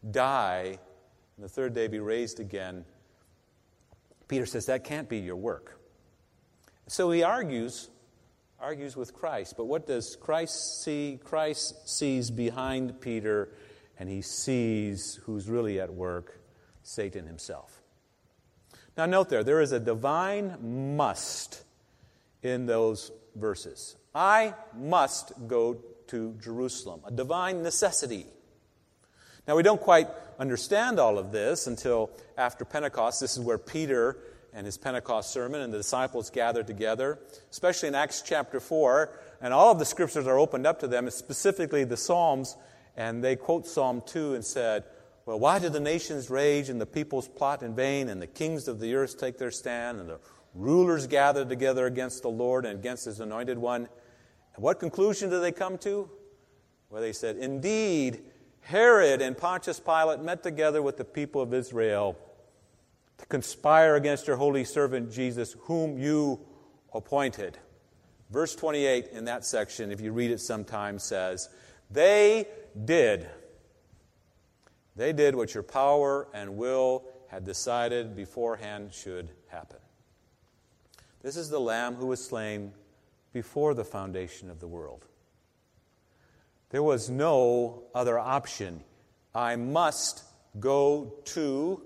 die, 0.10 0.79
and 1.38 1.43
the 1.43 1.50
third 1.50 1.74
day 1.74 1.88
be 1.88 2.00
raised 2.00 2.39
again. 2.39 2.86
Peter 4.27 4.45
says 4.45 4.65
that 4.67 4.83
can't 4.83 5.10
be 5.10 5.19
your 5.19 5.36
work. 5.36 5.79
So 6.88 7.12
he 7.12 7.24
argues 7.24 7.89
argues 8.63 8.95
with 8.95 9.13
Christ. 9.13 9.55
But 9.57 9.65
what 9.65 9.86
does 9.86 10.15
Christ 10.15 10.83
see? 10.83 11.19
Christ 11.22 11.88
sees 11.88 12.31
behind 12.31 13.01
Peter, 13.01 13.50
and 14.00 14.10
he 14.10 14.22
sees 14.22 15.19
who's 15.25 15.50
really 15.50 15.81
at 15.81 15.93
work 15.93 16.39
Satan 16.81 17.27
himself. 17.27 17.82
Now, 18.95 19.05
note 19.05 19.29
there, 19.29 19.43
there 19.43 19.62
is 19.62 19.71
a 19.71 19.79
divine 19.79 20.95
must 20.95 21.63
in 22.43 22.65
those 22.65 23.12
verses. 23.35 23.95
I 24.13 24.53
must 24.75 25.33
go 25.47 25.81
to 26.07 26.35
Jerusalem, 26.41 27.01
a 27.05 27.12
divine 27.12 27.63
necessity. 27.63 28.27
Now, 29.47 29.55
we 29.55 29.63
don't 29.63 29.81
quite 29.81 30.07
understand 30.39 31.00
all 31.00 31.17
of 31.17 31.31
this 31.31 31.67
until 31.67 32.12
after 32.38 32.65
Pentecost. 32.65 33.19
This 33.19 33.35
is 33.35 33.39
where 33.39 33.57
Peter 33.57 34.17
and 34.53 34.65
his 34.65 34.77
Pentecost 34.77 35.33
sermon, 35.33 35.62
and 35.62 35.73
the 35.73 35.77
disciples 35.77 36.29
gathered 36.29 36.67
together, 36.67 37.19
especially 37.51 37.89
in 37.89 37.95
Acts 37.95 38.21
chapter 38.21 38.59
4. 38.59 39.17
And 39.41 39.53
all 39.53 39.71
of 39.71 39.79
the 39.79 39.85
scriptures 39.85 40.27
are 40.27 40.38
opened 40.38 40.67
up 40.67 40.79
to 40.81 40.88
them, 40.88 41.09
specifically 41.09 41.83
the 41.83 41.97
Psalms. 41.97 42.55
And 42.95 43.23
they 43.23 43.35
quote 43.35 43.65
Psalm 43.65 44.03
2 44.05 44.35
and 44.35 44.45
said, 44.45 44.83
Well, 45.25 45.39
why 45.39 45.59
do 45.59 45.69
the 45.69 45.79
nations 45.79 46.29
rage 46.29 46.69
and 46.69 46.81
the 46.81 46.85
peoples 46.85 47.29
plot 47.29 47.63
in 47.63 47.75
vain, 47.75 48.09
and 48.09 48.21
the 48.21 48.27
kings 48.27 48.67
of 48.67 48.79
the 48.79 48.95
earth 48.95 49.17
take 49.17 49.37
their 49.37 49.51
stand, 49.51 49.99
and 49.99 50.09
the 50.09 50.19
rulers 50.53 51.07
gather 51.07 51.45
together 51.45 51.85
against 51.85 52.23
the 52.23 52.29
Lord 52.29 52.65
and 52.65 52.77
against 52.77 53.05
his 53.05 53.19
anointed 53.19 53.57
one? 53.57 53.87
And 54.55 54.63
what 54.63 54.79
conclusion 54.79 55.29
do 55.29 55.39
they 55.39 55.51
come 55.51 55.77
to? 55.79 56.09
Well, 56.89 57.01
they 57.01 57.13
said, 57.13 57.37
Indeed, 57.37 58.23
Herod 58.61 59.21
and 59.21 59.37
Pontius 59.37 59.79
Pilate 59.79 60.19
met 60.19 60.43
together 60.43 60.81
with 60.81 60.97
the 60.97 61.05
people 61.05 61.41
of 61.41 61.53
Israel 61.53 62.17
to 63.17 63.25
conspire 63.25 63.95
against 63.95 64.27
your 64.27 64.35
holy 64.35 64.65
servant 64.65 65.11
Jesus, 65.11 65.55
whom 65.61 65.97
you 65.97 66.39
appointed. 66.93 67.57
Verse 68.29 68.55
28 68.55 69.07
in 69.07 69.25
that 69.25 69.45
section, 69.45 69.91
if 69.91 70.01
you 70.01 70.11
read 70.11 70.31
it 70.31 70.39
sometime, 70.39 70.99
says, 70.99 71.49
They 71.89 72.47
did. 72.83 73.29
They 74.95 75.13
did 75.13 75.35
what 75.35 75.53
your 75.53 75.63
power 75.63 76.27
and 76.33 76.57
will 76.57 77.03
had 77.27 77.45
decided 77.45 78.15
beforehand 78.15 78.93
should 78.93 79.29
happen. 79.47 79.79
This 81.21 81.35
is 81.38 81.50
the 81.50 81.59
Lamb 81.59 81.95
who 81.95 82.07
was 82.07 82.23
slain 82.23 82.73
before 83.31 83.73
the 83.73 83.85
foundation 83.85 84.50
of 84.50 84.59
the 84.59 84.67
world. 84.67 85.05
There 86.69 86.83
was 86.83 87.09
no 87.09 87.83
other 87.95 88.19
option. 88.19 88.83
I 89.33 89.55
must 89.55 90.23
go 90.59 91.13
to 91.25 91.81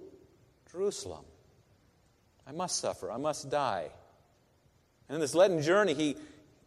Jerusalem. 0.71 1.25
I 2.45 2.51
must 2.51 2.77
suffer. 2.77 3.11
I 3.11 3.17
must 3.17 3.49
die. 3.49 3.89
And 5.07 5.15
in 5.15 5.21
this 5.21 5.35
Lenten 5.35 5.61
journey, 5.61 5.93
he, 5.93 6.17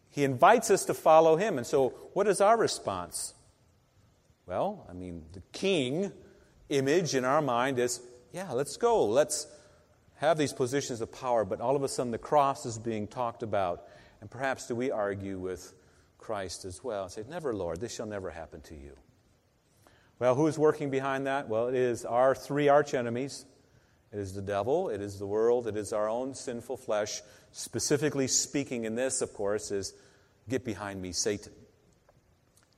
he 0.09 0.23
invites 0.23 0.71
us 0.71 0.85
to 0.85 0.93
follow 0.93 1.35
him. 1.35 1.57
And 1.57 1.67
so, 1.67 1.89
what 2.13 2.27
is 2.27 2.41
our 2.41 2.57
response? 2.57 3.33
Well, 4.45 4.85
I 4.89 4.93
mean, 4.93 5.23
the 5.33 5.41
king 5.51 6.11
image 6.71 7.15
in 7.15 7.25
our 7.25 7.41
mind 7.41 7.79
is 7.79 8.01
yeah, 8.33 8.51
let's 8.51 8.77
go. 8.77 9.05
Let's 9.05 9.47
have 10.15 10.37
these 10.37 10.53
positions 10.53 11.01
of 11.01 11.11
power. 11.11 11.43
But 11.43 11.59
all 11.59 11.75
of 11.75 11.83
a 11.83 11.89
sudden, 11.89 12.11
the 12.11 12.17
cross 12.17 12.65
is 12.65 12.79
being 12.79 13.07
talked 13.07 13.43
about. 13.43 13.83
And 14.21 14.29
perhaps 14.29 14.67
do 14.67 14.75
we 14.75 14.89
argue 14.89 15.37
with 15.37 15.73
Christ 16.17 16.63
as 16.65 16.83
well 16.83 17.03
and 17.03 17.11
say, 17.11 17.23
Never, 17.29 17.53
Lord, 17.53 17.81
this 17.81 17.93
shall 17.93 18.05
never 18.05 18.29
happen 18.29 18.61
to 18.61 18.75
you. 18.75 18.95
Well, 20.19 20.35
who's 20.35 20.57
working 20.57 20.89
behind 20.91 21.27
that? 21.27 21.49
Well, 21.49 21.67
it 21.67 21.75
is 21.75 22.05
our 22.05 22.35
three 22.35 22.67
archenemies 22.67 23.45
it 24.11 24.19
is 24.19 24.33
the 24.33 24.41
devil, 24.41 24.89
it 24.89 25.01
is 25.01 25.19
the 25.19 25.25
world, 25.25 25.67
it 25.67 25.77
is 25.77 25.93
our 25.93 26.09
own 26.09 26.35
sinful 26.35 26.77
flesh. 26.77 27.21
Specifically 27.53 28.27
speaking, 28.27 28.83
in 28.83 28.95
this, 28.95 29.21
of 29.21 29.33
course, 29.33 29.71
is 29.71 29.93
get 30.49 30.65
behind 30.65 31.01
me, 31.01 31.13
Satan. 31.13 31.53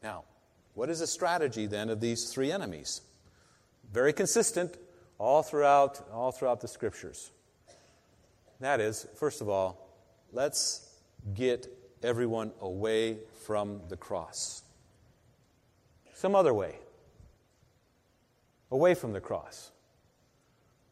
Now, 0.03 0.25
what 0.75 0.89
is 0.89 0.99
the 0.99 1.07
strategy 1.07 1.65
then 1.65 1.89
of 1.89 1.99
these 1.99 2.31
three 2.31 2.51
enemies? 2.51 3.01
Very 3.93 4.11
consistent 4.11 4.75
all 5.19 5.43
throughout, 5.43 6.01
all 6.11 6.31
throughout 6.31 6.61
the 6.61 6.67
scriptures. 6.67 7.31
That 8.59 8.81
is, 8.81 9.07
first 9.15 9.39
of 9.39 9.49
all, 9.49 9.87
let's 10.31 10.89
get 11.35 11.67
everyone 12.01 12.51
away 12.59 13.19
from 13.45 13.81
the 13.89 13.95
cross. 13.95 14.63
Some 16.15 16.35
other 16.35 16.53
way. 16.53 16.75
Away 18.71 18.95
from 18.95 19.13
the 19.13 19.21
cross. 19.21 19.71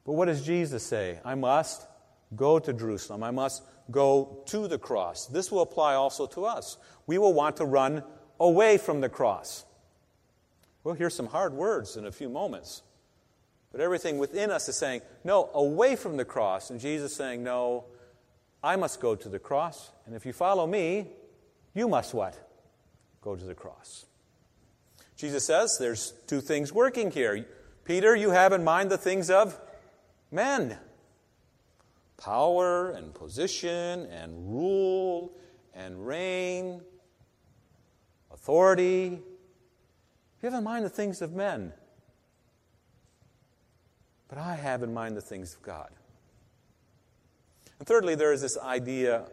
But 0.05 0.13
what 0.13 0.25
does 0.25 0.45
Jesus 0.45 0.83
say? 0.83 1.19
I 1.25 1.33
must 1.33 1.87
go 2.35 2.59
to 2.59 2.71
Jerusalem. 2.71 3.23
I 3.23 3.31
must 3.31 3.63
go 3.89 4.43
to 4.47 4.67
the 4.67 4.77
cross. 4.77 5.25
This 5.25 5.51
will 5.51 5.61
apply 5.61 5.95
also 5.95 6.27
to 6.27 6.45
us. 6.45 6.77
We 7.07 7.17
will 7.17 7.33
want 7.33 7.57
to 7.57 7.65
run 7.65 8.03
away 8.39 8.77
from 8.77 9.01
the 9.01 9.09
cross. 9.09 9.65
We'll 10.83 10.95
hear 10.95 11.09
some 11.09 11.27
hard 11.27 11.53
words 11.53 11.97
in 11.97 12.05
a 12.05 12.11
few 12.11 12.29
moments. 12.29 12.83
But 13.71 13.81
everything 13.81 14.17
within 14.17 14.51
us 14.51 14.67
is 14.67 14.75
saying, 14.75 15.01
no, 15.23 15.49
away 15.53 15.95
from 15.95 16.17
the 16.17 16.25
cross. 16.25 16.69
And 16.69 16.79
Jesus 16.79 17.15
saying, 17.15 17.43
no, 17.43 17.85
I 18.63 18.75
must 18.75 18.99
go 18.99 19.15
to 19.15 19.29
the 19.29 19.39
cross. 19.39 19.91
And 20.05 20.15
if 20.15 20.25
you 20.25 20.33
follow 20.33 20.67
me, 20.67 21.07
you 21.73 21.87
must 21.87 22.13
what? 22.13 22.37
Go 23.21 23.35
to 23.35 23.45
the 23.45 23.55
cross. 23.55 24.05
Jesus 25.15 25.45
says 25.45 25.77
there's 25.77 26.13
two 26.27 26.41
things 26.41 26.73
working 26.73 27.11
here. 27.11 27.45
Peter, 27.85 28.15
you 28.15 28.31
have 28.31 28.53
in 28.53 28.63
mind 28.63 28.89
the 28.89 28.97
things 28.97 29.29
of 29.29 29.59
men. 30.31 30.77
Power 32.17 32.91
and 32.91 33.13
position 33.13 34.05
and 34.07 34.51
rule 34.51 35.31
and 35.73 36.05
reign, 36.05 36.81
authority. 38.33 39.21
You 40.41 40.49
have 40.49 40.53
in 40.53 40.63
mind 40.63 40.85
the 40.85 40.89
things 40.89 41.21
of 41.21 41.33
men. 41.33 41.73
But 44.31 44.39
I 44.39 44.55
have 44.55 44.81
in 44.81 44.93
mind 44.93 45.17
the 45.17 45.21
things 45.21 45.53
of 45.55 45.61
God. 45.61 45.89
And 47.79 47.87
thirdly, 47.87 48.15
there 48.15 48.31
is 48.31 48.39
this 48.39 48.57
idea 48.57 49.25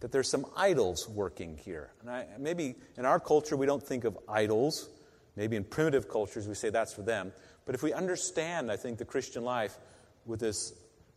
that 0.00 0.12
there's 0.12 0.28
some 0.28 0.44
idols 0.54 1.08
working 1.08 1.56
here. 1.56 1.90
And 2.02 2.10
I, 2.10 2.26
maybe 2.38 2.74
in 2.98 3.06
our 3.06 3.18
culture 3.18 3.56
we 3.56 3.64
don't 3.64 3.82
think 3.82 4.04
of 4.04 4.18
idols. 4.28 4.90
Maybe 5.36 5.56
in 5.56 5.64
primitive 5.64 6.06
cultures 6.06 6.46
we 6.46 6.52
say 6.52 6.68
that's 6.68 6.92
for 6.92 7.00
them. 7.00 7.32
But 7.64 7.74
if 7.74 7.82
we 7.82 7.94
understand, 7.94 8.70
I 8.70 8.76
think, 8.76 8.98
the 8.98 9.06
Christian 9.06 9.42
life, 9.42 9.78
with 10.26 10.40
this, 10.40 10.74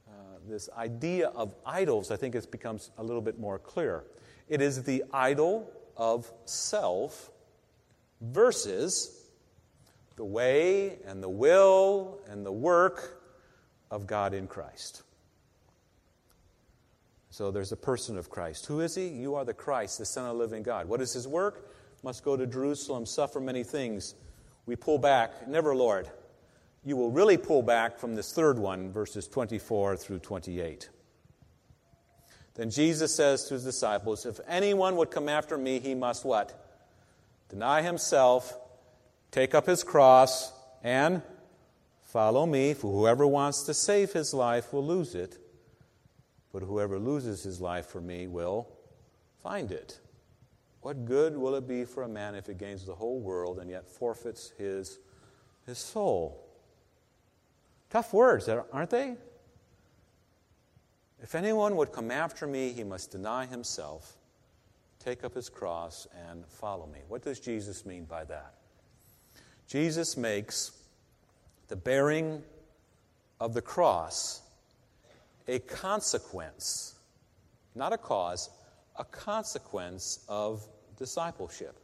uh, 0.07 0.11
this 0.47 0.69
idea 0.77 1.27
of 1.27 1.53
idols, 1.65 2.11
I 2.11 2.15
think 2.15 2.35
it 2.35 2.49
becomes 2.49 2.89
a 2.97 3.03
little 3.03 3.21
bit 3.21 3.37
more 3.37 3.59
clear. 3.59 4.05
It 4.47 4.61
is 4.61 4.83
the 4.83 5.03
idol 5.11 5.69
of 5.97 6.31
self 6.45 7.31
versus 8.21 9.27
the 10.15 10.23
way 10.23 10.99
and 11.05 11.21
the 11.21 11.27
will 11.27 12.21
and 12.29 12.45
the 12.45 12.51
work 12.53 13.23
of 13.91 14.07
God 14.07 14.33
in 14.33 14.47
Christ. 14.47 15.03
So 17.29 17.51
there's 17.51 17.71
a 17.71 17.77
person 17.77 18.17
of 18.17 18.29
Christ. 18.29 18.65
Who 18.65 18.79
is 18.79 18.95
he? 18.95 19.07
You 19.07 19.35
are 19.35 19.45
the 19.45 19.53
Christ, 19.53 19.97
the 19.97 20.05
Son 20.05 20.25
of 20.25 20.37
the 20.37 20.43
living 20.43 20.63
God. 20.63 20.87
What 20.87 21.01
is 21.01 21.13
his 21.13 21.27
work? 21.27 21.69
Must 22.03 22.23
go 22.23 22.37
to 22.37 22.45
Jerusalem, 22.45 23.05
suffer 23.05 23.39
many 23.39 23.63
things. 23.63 24.15
We 24.65 24.75
pull 24.75 24.99
back. 24.99 25.47
Never, 25.47 25.75
Lord 25.75 26.09
you 26.85 26.95
will 26.95 27.09
really 27.09 27.37
pull 27.37 27.63
back 27.63 27.97
from 27.97 28.13
this 28.13 28.31
third 28.31 28.59
one, 28.59 28.91
verses 28.91 29.27
24 29.27 29.97
through 29.97 30.19
28. 30.19 30.89
Then 32.53 32.69
Jesus 32.69 33.13
says 33.13 33.45
to 33.45 33.55
his 33.55 33.63
disciples, 33.63 34.25
If 34.25 34.39
anyone 34.47 34.95
would 34.97 35.09
come 35.09 35.27
after 35.27 35.57
me, 35.57 35.79
he 35.79 35.95
must 35.95 36.23
what? 36.23 36.63
Deny 37.49 37.81
himself, 37.81 38.55
take 39.31 39.55
up 39.55 39.65
his 39.65 39.83
cross, 39.83 40.53
and 40.83 41.23
follow 42.15 42.45
me. 42.45 42.73
For 42.73 42.89
whoever 42.89 43.27
wants 43.27 43.63
to 43.63 43.73
save 43.73 44.13
his 44.13 44.33
life 44.33 44.71
will 44.71 44.87
lose 44.87 45.15
it, 45.15 45.37
but 46.53 46.63
whoever 46.63 46.97
loses 46.97 47.43
his 47.43 47.59
life 47.59 47.87
for 47.87 47.99
me 47.99 48.27
will 48.27 48.69
find 49.43 49.69
it. 49.69 49.99
What 50.79 51.03
good 51.03 51.35
will 51.35 51.55
it 51.55 51.67
be 51.67 51.83
for 51.83 52.03
a 52.03 52.07
man 52.07 52.33
if 52.33 52.47
he 52.47 52.53
gains 52.53 52.85
the 52.85 52.95
whole 52.95 53.19
world 53.19 53.59
and 53.59 53.69
yet 53.69 53.85
forfeits 53.85 54.53
his, 54.57 54.99
his 55.65 55.77
soul? 55.77 56.41
Tough 57.89 58.13
words, 58.13 58.47
aren't 58.47 58.91
they? 58.91 59.17
If 61.21 61.35
anyone 61.35 61.75
would 61.75 61.91
come 61.91 62.11
after 62.11 62.47
me, 62.47 62.71
he 62.71 62.85
must 62.85 63.11
deny 63.11 63.45
himself, 63.45 64.15
take 65.03 65.25
up 65.25 65.33
his 65.33 65.49
cross, 65.49 66.07
and 66.29 66.45
follow 66.47 66.87
me. 66.87 66.99
What 67.09 67.23
does 67.23 67.41
Jesus 67.41 67.85
mean 67.85 68.05
by 68.05 68.23
that? 68.23 68.53
Jesus 69.67 70.15
makes 70.15 70.71
the 71.67 71.75
bearing 71.75 72.43
of 73.39 73.53
the 73.53 73.61
cross 73.61 74.41
a 75.47 75.59
consequence, 75.59 76.95
not 77.75 77.93
a 77.93 77.97
cause, 77.97 78.49
a 78.95 79.03
consequence 79.03 80.25
of 80.27 80.65
discipleship. 80.97 81.77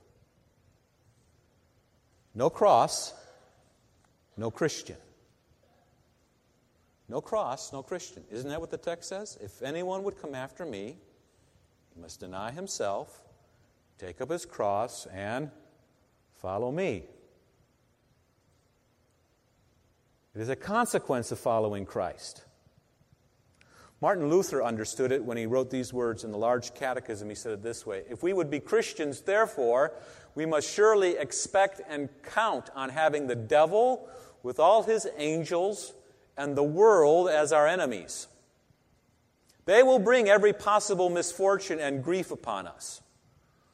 No 2.33 2.50
cross, 2.50 3.13
no 4.38 4.50
Christian. 4.50 4.97
No 7.09 7.19
cross, 7.19 7.73
no 7.73 7.83
Christian. 7.83 8.23
Isn't 8.31 8.50
that 8.50 8.59
what 8.61 8.71
the 8.71 8.77
text 8.77 9.09
says? 9.09 9.38
If 9.41 9.61
anyone 9.61 10.03
would 10.03 10.19
come 10.19 10.33
after 10.33 10.65
me, 10.65 10.95
he 11.93 12.01
must 12.01 12.21
deny 12.21 12.51
himself, 12.51 13.21
take 13.97 14.21
up 14.21 14.29
his 14.29 14.45
cross, 14.45 15.07
and 15.07 15.51
follow 16.41 16.71
me. 16.71 17.03
It 20.33 20.39
is 20.41 20.50
a 20.50 20.55
consequence 20.55 21.31
of 21.31 21.39
following 21.39 21.85
Christ. 21.85 22.45
Martin 24.00 24.29
Luther 24.29 24.63
understood 24.63 25.11
it 25.11 25.23
when 25.23 25.38
he 25.38 25.45
wrote 25.45 25.69
these 25.69 25.93
words 25.93 26.23
in 26.23 26.31
the 26.31 26.38
large 26.38 26.73
catechism. 26.73 27.29
He 27.29 27.35
said 27.35 27.51
it 27.51 27.63
this 27.63 27.85
way 27.85 28.03
If 28.09 28.23
we 28.23 28.33
would 28.33 28.50
be 28.50 28.59
Christians, 28.59 29.21
therefore, 29.21 29.93
we 30.33 30.45
must 30.45 30.73
surely 30.73 31.17
expect 31.17 31.81
and 31.88 32.09
count 32.23 32.69
on 32.73 32.89
having 32.89 33.27
the 33.27 33.35
devil 33.35 34.09
with 34.41 34.59
all 34.59 34.83
his 34.83 35.05
angels 35.17 35.93
and 36.38 36.55
the 36.55 36.63
world 36.63 37.29
as 37.29 37.51
our 37.51 37.67
enemies. 37.67 38.27
They 39.65 39.83
will 39.83 40.00
bring 40.00 40.29
every 40.29 40.53
possible 40.53 41.09
misfortune 41.09 41.79
and 41.79 42.03
grief 42.03 42.31
upon 42.31 42.67
us. 42.67 43.01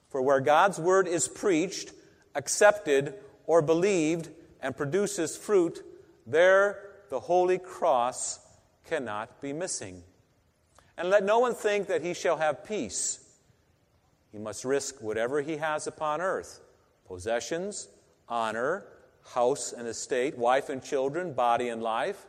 For 0.10 0.22
where 0.22 0.42
God's 0.42 0.80
word 0.80 1.08
is 1.08 1.28
preached, 1.28 1.92
accepted, 2.36 3.14
or 3.46 3.62
believed, 3.62 4.30
and 4.62 4.76
produces 4.76 5.38
fruit, 5.38 5.84
there 6.28 6.84
the 7.10 7.22
holy 7.22 7.58
cross 7.58 8.40
cannot 8.86 9.42
be 9.42 9.54
missing. 9.54 10.04
And 10.98 11.10
let 11.10 11.24
no 11.24 11.40
one 11.40 11.56
think 11.56 11.88
that 11.88 12.04
he 12.04 12.14
shall 12.14 12.38
have 12.38 12.66
peace. 12.66 13.24
He 14.32 14.38
must 14.38 14.66
risk 14.66 15.02
whatever 15.02 15.42
he 15.42 15.58
has 15.58 15.88
upon 15.88 16.22
earth 16.22 16.60
possessions, 17.08 17.88
honor, 18.28 18.84
house 19.34 19.72
and 19.72 19.88
estate, 19.88 20.38
wife 20.38 20.68
and 20.68 20.84
children, 20.84 21.34
body 21.34 21.70
and 21.70 21.82
life. 21.82 22.26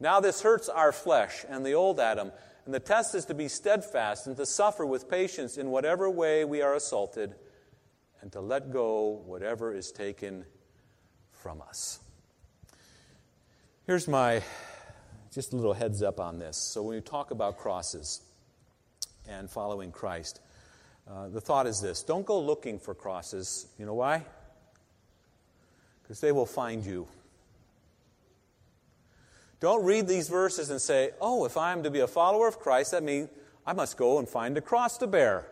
Now 0.00 0.18
this 0.18 0.42
hurts 0.42 0.68
our 0.68 0.90
flesh 0.90 1.44
and 1.48 1.64
the 1.64 1.74
old 1.74 2.00
Adam, 2.00 2.32
and 2.64 2.74
the 2.74 2.80
test 2.80 3.14
is 3.14 3.24
to 3.26 3.34
be 3.34 3.46
steadfast 3.46 4.26
and 4.26 4.36
to 4.36 4.46
suffer 4.46 4.84
with 4.84 5.08
patience 5.08 5.56
in 5.56 5.70
whatever 5.70 6.10
way 6.10 6.44
we 6.44 6.60
are 6.60 6.74
assaulted, 6.74 7.34
and 8.20 8.32
to 8.32 8.40
let 8.40 8.72
go 8.72 9.22
whatever 9.26 9.72
is 9.72 9.92
taken 9.92 10.44
from 11.30 11.62
us. 11.62 12.00
Here's 13.86 14.08
my 14.08 14.42
just 15.30 15.52
a 15.52 15.56
little 15.56 15.74
heads 15.74 16.02
up 16.02 16.18
on 16.18 16.38
this. 16.38 16.56
So, 16.56 16.82
when 16.82 16.94
we 16.96 17.02
talk 17.02 17.32
about 17.32 17.58
crosses 17.58 18.22
and 19.28 19.50
following 19.50 19.92
Christ, 19.92 20.40
uh, 21.06 21.28
the 21.28 21.40
thought 21.40 21.66
is 21.66 21.82
this 21.82 22.02
don't 22.02 22.24
go 22.24 22.40
looking 22.40 22.78
for 22.78 22.94
crosses. 22.94 23.66
You 23.78 23.84
know 23.84 23.92
why? 23.92 24.24
Because 26.02 26.18
they 26.18 26.32
will 26.32 26.46
find 26.46 26.82
you. 26.86 27.06
Don't 29.60 29.84
read 29.84 30.08
these 30.08 30.30
verses 30.30 30.70
and 30.70 30.80
say, 30.80 31.10
oh, 31.20 31.44
if 31.44 31.58
I'm 31.58 31.82
to 31.82 31.90
be 31.90 32.00
a 32.00 32.06
follower 32.06 32.48
of 32.48 32.58
Christ, 32.58 32.92
that 32.92 33.02
means 33.02 33.28
I 33.66 33.74
must 33.74 33.98
go 33.98 34.18
and 34.18 34.26
find 34.26 34.56
a 34.56 34.62
cross 34.62 34.96
to 34.98 35.06
bear. 35.06 35.46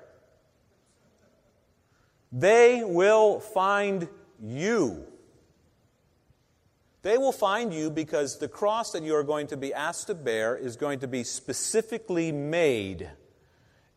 They 2.33 2.83
will 2.83 3.40
find 3.40 4.09
you. 4.42 5.07
They 7.03 7.19
will 7.19 7.33
find 7.33 7.75
you 7.75 7.91
because 7.91 8.38
the 8.38 8.49
cross 8.49 8.93
that 8.93 9.03
you 9.03 9.15
are 9.17 9.25
going 9.25 9.49
to 9.49 9.57
be 9.57 9.75
asked 9.75 10.07
to 10.07 10.15
bear 10.15 10.57
is 10.57 10.77
going 10.77 11.01
to 11.01 11.09
be 11.09 11.25
specifically 11.25 12.31
made 12.31 13.11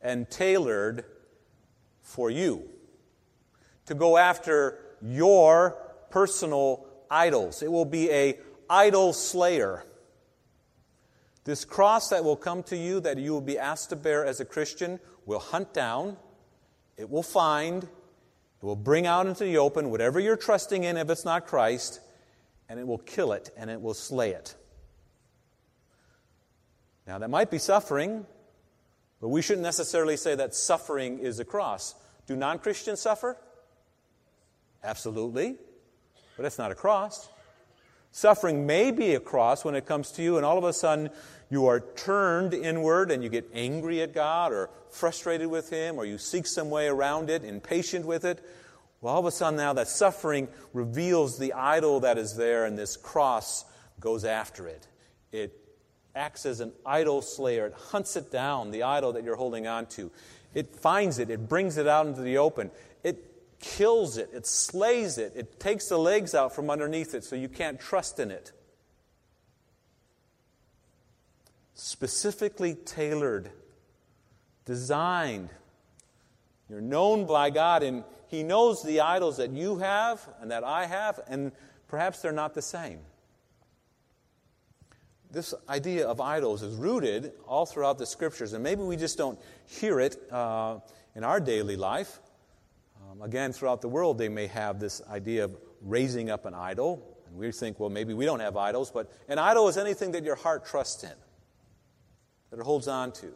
and 0.02 0.30
tailored 0.30 1.06
for 2.02 2.32
you. 2.32 2.64
To 3.86 3.94
go 3.94 4.18
after 4.18 4.80
your 5.02 5.78
personal 6.10 6.88
idols. 7.12 7.62
It 7.62 7.72
will 7.72 7.86
be 7.86 8.10
a 8.10 8.40
idol 8.70 9.14
slayer. 9.14 9.84
This 11.44 11.64
cross 11.64 12.10
that 12.10 12.24
will 12.24 12.36
come 12.36 12.64
to 12.64 12.78
you 12.78 13.00
that 13.02 13.20
you 13.20 13.32
will 13.32 13.42
be 13.42 13.60
asked 13.60 13.90
to 13.90 13.96
bear 13.96 14.26
as 14.26 14.40
a 14.40 14.46
Christian 14.46 15.00
will 15.28 15.40
hunt 15.40 15.74
down, 15.74 16.18
it 16.98 17.10
will 17.10 17.24
find, 17.24 17.84
it 17.84 18.66
will 18.66 18.76
bring 18.76 19.06
out 19.06 19.28
into 19.28 19.44
the 19.44 19.58
open 19.58 19.92
whatever 19.92 20.20
you're 20.20 20.38
trusting 20.38 20.84
in 20.84 20.98
if 20.98 21.10
it's 21.10 21.26
not 21.26 21.46
Christ, 21.46 22.00
and 22.70 22.80
it 22.80 22.88
will 22.88 22.98
kill 23.00 23.32
it 23.34 23.50
and 23.58 23.70
it 23.70 23.82
will 23.82 23.94
slay 23.94 24.32
it. 24.32 24.56
Now, 27.08 27.20
that 27.20 27.30
might 27.30 27.52
be 27.52 27.60
suffering, 27.60 28.26
but 29.22 29.30
we 29.30 29.42
shouldn't 29.42 29.64
necessarily 29.64 30.18
say 30.18 30.36
that 30.36 30.56
suffering 30.56 31.20
is 31.20 31.40
a 31.40 31.46
cross. 31.46 31.96
Do 32.26 32.36
non 32.36 32.60
Christians 32.60 33.00
suffer? 33.00 33.38
Absolutely, 34.84 35.56
but 36.36 36.46
it's 36.46 36.58
not 36.58 36.72
a 36.72 36.76
cross. 36.76 37.30
Suffering 38.12 38.66
may 38.66 38.92
be 38.92 39.14
a 39.14 39.20
cross 39.20 39.66
when 39.66 39.76
it 39.76 39.86
comes 39.86 40.12
to 40.12 40.24
you, 40.24 40.38
and 40.38 40.46
all 40.46 40.58
of 40.58 40.64
a 40.64 40.74
sudden 40.74 41.10
you 41.50 41.68
are 41.68 41.82
turned 41.82 42.54
inward 42.54 43.12
and 43.12 43.22
you 43.22 43.30
get 43.30 43.50
angry 43.54 44.02
at 44.02 44.14
God 44.14 44.52
or 44.52 44.70
frustrated 44.90 45.48
with 45.48 45.70
Him, 45.70 45.98
or 45.98 46.06
you 46.06 46.18
seek 46.18 46.48
some 46.48 46.70
way 46.70 46.88
around 46.88 47.30
it, 47.30 47.44
impatient 47.44 48.06
with 48.06 48.26
it. 48.26 48.44
Well, 49.02 49.14
all 49.14 49.20
of 49.20 49.26
a 49.26 49.32
sudden 49.32 49.58
now 49.58 49.74
that 49.74 49.88
suffering 49.88 50.48
reveals 50.74 51.38
the 51.38 51.54
idol 51.54 52.00
that 52.02 52.18
is 52.18 52.36
there, 52.36 52.66
and 52.66 52.78
this 52.78 52.98
cross 52.98 53.66
goes 54.00 54.26
after 54.26 54.68
it. 54.68 54.88
It 55.32 55.60
acts 56.16 56.46
as 56.46 56.60
an 56.60 56.72
idol 56.86 57.22
slayer, 57.22 57.68
it 57.68 57.74
hunts 57.74 58.16
it 58.16 58.32
down, 58.32 58.72
the 58.72 58.84
idol 58.84 59.14
that 59.14 59.24
you're 59.24 59.36
holding 59.36 59.68
on 59.68 59.86
to. 59.88 60.12
It 60.54 60.76
finds 60.76 61.20
it, 61.20 61.30
it 61.30 61.50
brings 61.50 61.78
it 61.78 61.88
out 61.88 62.08
into 62.08 62.22
the 62.22 62.38
open. 62.38 62.72
It 63.04 63.60
kills 63.60 64.18
it, 64.18 64.30
it 64.34 64.48
slays 64.48 65.18
it, 65.18 65.34
it 65.36 65.60
takes 65.60 65.90
the 65.90 65.98
legs 65.98 66.34
out 66.34 66.56
from 66.56 66.70
underneath 66.70 67.14
it 67.14 67.24
so 67.24 67.36
you 67.36 67.50
can't 67.50 67.80
trust 67.80 68.20
in 68.20 68.32
it. 68.32 68.54
Specifically 71.74 72.74
tailored, 72.74 73.52
designed. 74.64 75.50
You're 76.70 76.82
known 76.82 77.26
by 77.26 77.50
God, 77.50 77.84
and 77.84 78.06
he 78.36 78.44
knows 78.44 78.84
the 78.84 79.02
idols 79.02 79.38
that 79.38 79.52
you 79.52 79.78
have 79.78 80.28
and 80.42 80.52
that 80.52 80.64
I 80.64 80.86
have, 80.86 81.20
and 81.28 81.52
perhaps 81.88 82.22
they're 82.22 82.32
not 82.32 82.54
the 82.54 82.62
same. 82.62 83.00
This 85.32 85.54
idea 85.68 86.08
of 86.08 86.22
idols 86.22 86.62
is 86.62 86.76
rooted 86.76 87.34
all 87.48 87.66
throughout 87.66 87.98
the 87.98 88.06
scriptures, 88.06 88.54
and 88.54 88.64
maybe 88.64 88.82
we 88.82 88.96
just 88.98 89.18
don't 89.18 89.40
hear 89.66 90.00
it 90.00 90.18
uh, 90.32 90.80
in 91.16 91.24
our 91.24 91.40
daily 91.40 91.76
life. 91.76 92.20
Um, 93.12 93.22
again, 93.22 93.52
throughout 93.52 93.82
the 93.82 93.90
world, 93.90 94.18
they 94.18 94.30
may 94.30 94.48
have 94.48 94.80
this 94.80 95.02
idea 95.10 95.46
of 95.46 95.58
raising 95.82 96.30
up 96.30 96.46
an 96.46 96.54
idol, 96.54 97.18
and 97.28 97.38
we 97.38 97.52
think, 97.52 97.80
well, 97.80 97.90
maybe 97.90 98.14
we 98.14 98.26
don't 98.26 98.40
have 98.40 98.56
idols, 98.58 98.92
but 98.92 99.12
an 99.28 99.40
idol 99.40 99.68
is 99.68 99.78
anything 99.78 100.12
that 100.12 100.24
your 100.24 100.36
heart 100.36 100.66
trusts 100.66 101.04
in, 101.04 101.18
that 102.50 102.60
it 102.60 102.64
holds 102.64 102.88
on 102.88 103.12
to. 103.14 103.34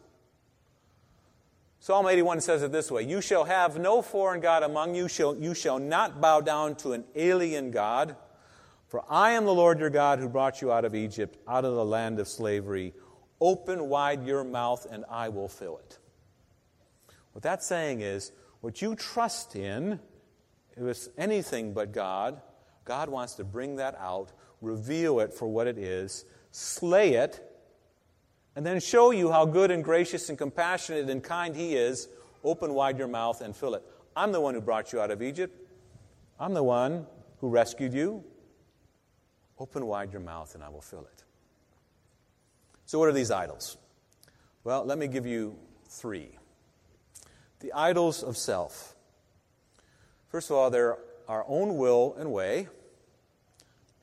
Psalm 1.82 2.06
81 2.06 2.42
says 2.42 2.62
it 2.62 2.72
this 2.72 2.90
way 2.90 3.02
You 3.02 3.22
shall 3.22 3.44
have 3.44 3.78
no 3.78 4.02
foreign 4.02 4.40
God 4.40 4.62
among 4.62 4.94
you, 4.94 5.08
shall, 5.08 5.34
you 5.34 5.54
shall 5.54 5.78
not 5.78 6.20
bow 6.20 6.42
down 6.42 6.76
to 6.76 6.92
an 6.92 7.04
alien 7.14 7.70
God. 7.70 8.16
For 8.86 9.02
I 9.08 9.32
am 9.32 9.46
the 9.46 9.54
Lord 9.54 9.78
your 9.78 9.88
God 9.88 10.18
who 10.18 10.28
brought 10.28 10.60
you 10.60 10.70
out 10.70 10.84
of 10.84 10.94
Egypt, 10.94 11.38
out 11.48 11.64
of 11.64 11.74
the 11.74 11.84
land 11.84 12.18
of 12.18 12.28
slavery. 12.28 12.92
Open 13.40 13.88
wide 13.88 14.26
your 14.26 14.44
mouth, 14.44 14.86
and 14.90 15.04
I 15.08 15.30
will 15.30 15.48
fill 15.48 15.78
it. 15.78 15.98
What 17.32 17.42
that's 17.42 17.66
saying 17.66 18.00
is, 18.00 18.32
what 18.60 18.82
you 18.82 18.94
trust 18.94 19.56
in, 19.56 20.00
if 20.76 20.82
it's 20.82 21.08
anything 21.16 21.72
but 21.72 21.92
God, 21.92 22.42
God 22.84 23.08
wants 23.08 23.34
to 23.34 23.44
bring 23.44 23.76
that 23.76 23.94
out, 23.98 24.32
reveal 24.60 25.20
it 25.20 25.32
for 25.32 25.48
what 25.48 25.66
it 25.66 25.78
is, 25.78 26.26
slay 26.50 27.14
it, 27.14 27.49
and 28.60 28.66
then 28.66 28.78
show 28.78 29.10
you 29.10 29.32
how 29.32 29.46
good 29.46 29.70
and 29.70 29.82
gracious 29.82 30.28
and 30.28 30.36
compassionate 30.36 31.08
and 31.08 31.24
kind 31.24 31.56
He 31.56 31.76
is, 31.76 32.08
open 32.44 32.74
wide 32.74 32.98
your 32.98 33.08
mouth 33.08 33.40
and 33.40 33.56
fill 33.56 33.74
it. 33.74 33.82
I'm 34.14 34.32
the 34.32 34.40
one 34.42 34.52
who 34.52 34.60
brought 34.60 34.92
you 34.92 35.00
out 35.00 35.10
of 35.10 35.22
Egypt. 35.22 35.58
I'm 36.38 36.52
the 36.52 36.62
one 36.62 37.06
who 37.38 37.48
rescued 37.48 37.94
you. 37.94 38.22
Open 39.58 39.86
wide 39.86 40.12
your 40.12 40.20
mouth 40.20 40.54
and 40.54 40.62
I 40.62 40.68
will 40.68 40.82
fill 40.82 41.06
it. 41.10 41.24
So, 42.84 42.98
what 42.98 43.08
are 43.08 43.12
these 43.12 43.30
idols? 43.30 43.78
Well, 44.62 44.84
let 44.84 44.98
me 44.98 45.08
give 45.08 45.24
you 45.24 45.56
three. 45.88 46.28
The 47.60 47.72
idols 47.72 48.22
of 48.22 48.36
self. 48.36 48.94
First 50.28 50.50
of 50.50 50.56
all, 50.56 50.68
they're 50.68 50.98
our 51.26 51.46
own 51.48 51.78
will 51.78 52.14
and 52.18 52.30
way, 52.30 52.68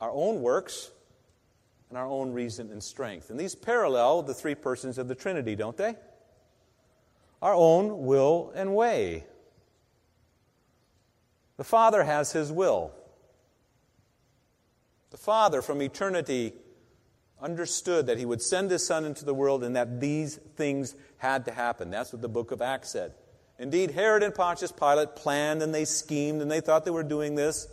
our 0.00 0.10
own 0.10 0.42
works, 0.42 0.90
and 1.88 1.98
our 1.98 2.06
own 2.06 2.32
reason 2.32 2.70
and 2.70 2.82
strength. 2.82 3.30
And 3.30 3.38
these 3.38 3.54
parallel 3.54 4.22
the 4.22 4.34
three 4.34 4.54
persons 4.54 4.98
of 4.98 5.08
the 5.08 5.14
Trinity, 5.14 5.56
don't 5.56 5.76
they? 5.76 5.94
Our 7.40 7.54
own 7.54 8.04
will 8.04 8.52
and 8.54 8.74
way. 8.74 9.24
The 11.56 11.64
Father 11.64 12.04
has 12.04 12.32
His 12.32 12.52
will. 12.52 12.92
The 15.10 15.16
Father, 15.16 15.62
from 15.62 15.80
eternity, 15.80 16.52
understood 17.40 18.06
that 18.06 18.18
He 18.18 18.26
would 18.26 18.42
send 18.42 18.70
His 18.70 18.86
Son 18.86 19.04
into 19.04 19.24
the 19.24 19.34
world 19.34 19.64
and 19.64 19.74
that 19.76 20.00
these 20.00 20.36
things 20.56 20.94
had 21.18 21.44
to 21.46 21.52
happen. 21.52 21.90
That's 21.90 22.12
what 22.12 22.22
the 22.22 22.28
book 22.28 22.50
of 22.50 22.60
Acts 22.60 22.90
said. 22.90 23.14
Indeed, 23.58 23.92
Herod 23.92 24.22
and 24.22 24.34
Pontius 24.34 24.70
Pilate 24.70 25.16
planned 25.16 25.62
and 25.62 25.74
they 25.74 25.84
schemed 25.84 26.42
and 26.42 26.50
they 26.50 26.60
thought 26.60 26.84
they 26.84 26.90
were 26.92 27.02
doing 27.02 27.34
this 27.34 27.66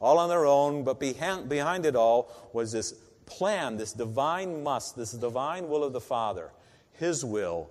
all 0.00 0.18
on 0.18 0.28
their 0.28 0.44
own, 0.44 0.82
but 0.82 0.98
behind, 0.98 1.86
it 1.86 1.96
all 1.96 2.28
was 2.52 2.72
this 2.72 2.92
plan, 3.36 3.76
this 3.76 3.92
divine 3.92 4.62
must, 4.62 4.96
this 4.96 5.12
divine 5.12 5.68
will 5.68 5.84
of 5.84 5.92
the 5.92 6.00
Father, 6.00 6.50
His 6.92 7.24
will, 7.24 7.70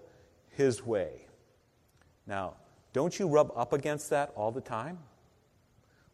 His 0.50 0.86
way. 0.86 1.28
Now, 2.28 2.56
don't 2.94 3.18
you 3.18 3.28
rub 3.28 3.52
up 3.56 3.74
against 3.74 4.10
that 4.10 4.32
all 4.36 4.52
the 4.52 4.62
time? 4.62 5.00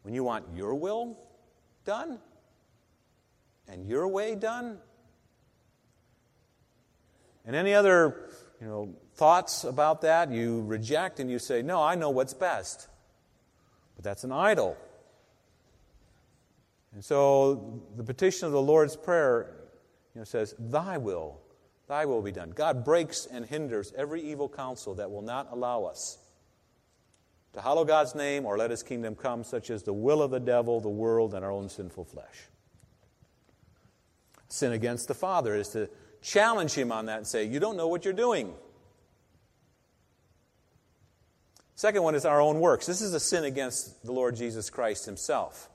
When 0.02 0.14
you 0.14 0.24
want 0.24 0.46
your 0.54 0.74
will 0.74 1.18
done 1.84 2.18
and 3.66 3.86
your 3.86 4.08
way 4.08 4.34
done? 4.34 4.78
And 7.44 7.56
any 7.56 7.74
other, 7.74 8.30
you 8.60 8.66
know, 8.66 8.94
thoughts 9.14 9.64
about 9.64 10.02
that 10.02 10.30
you 10.30 10.62
reject 10.62 11.18
and 11.18 11.30
you 11.30 11.38
say, 11.38 11.62
"No, 11.62 11.82
I 11.82 11.94
know 11.94 12.10
what's 12.10 12.34
best." 12.34 12.88
But 13.96 14.04
that's 14.04 14.22
an 14.22 14.32
idol. 14.32 14.76
And 16.94 17.04
so 17.04 17.82
the 17.96 18.04
petition 18.04 18.46
of 18.46 18.52
the 18.52 18.62
Lord's 18.62 18.96
Prayer 18.96 19.54
you 20.14 20.20
know, 20.20 20.24
says, 20.24 20.54
Thy 20.58 20.98
will, 20.98 21.40
thy 21.86 22.06
will 22.06 22.22
be 22.22 22.32
done. 22.32 22.50
God 22.50 22.84
breaks 22.84 23.26
and 23.26 23.44
hinders 23.44 23.92
every 23.96 24.22
evil 24.22 24.48
counsel 24.48 24.94
that 24.96 25.10
will 25.10 25.22
not 25.22 25.48
allow 25.52 25.84
us 25.84 26.18
to 27.52 27.60
hallow 27.60 27.84
God's 27.84 28.14
name 28.14 28.46
or 28.46 28.56
let 28.56 28.70
his 28.70 28.82
kingdom 28.82 29.14
come, 29.14 29.44
such 29.44 29.70
as 29.70 29.82
the 29.82 29.92
will 29.92 30.22
of 30.22 30.30
the 30.30 30.40
devil, 30.40 30.80
the 30.80 30.88
world, 30.88 31.34
and 31.34 31.44
our 31.44 31.50
own 31.50 31.68
sinful 31.68 32.04
flesh. 32.04 32.46
Sin 34.48 34.72
against 34.72 35.08
the 35.08 35.14
Father 35.14 35.54
is 35.54 35.68
to 35.70 35.90
challenge 36.22 36.72
him 36.72 36.90
on 36.90 37.06
that 37.06 37.18
and 37.18 37.26
say, 37.26 37.44
You 37.44 37.60
don't 37.60 37.76
know 37.76 37.88
what 37.88 38.04
you're 38.04 38.14
doing. 38.14 38.54
Second 41.74 42.02
one 42.02 42.14
is 42.14 42.24
our 42.24 42.40
own 42.40 42.58
works. 42.58 42.86
This 42.86 43.00
is 43.00 43.14
a 43.14 43.20
sin 43.20 43.44
against 43.44 44.04
the 44.04 44.10
Lord 44.10 44.34
Jesus 44.34 44.68
Christ 44.68 45.04
himself 45.04 45.68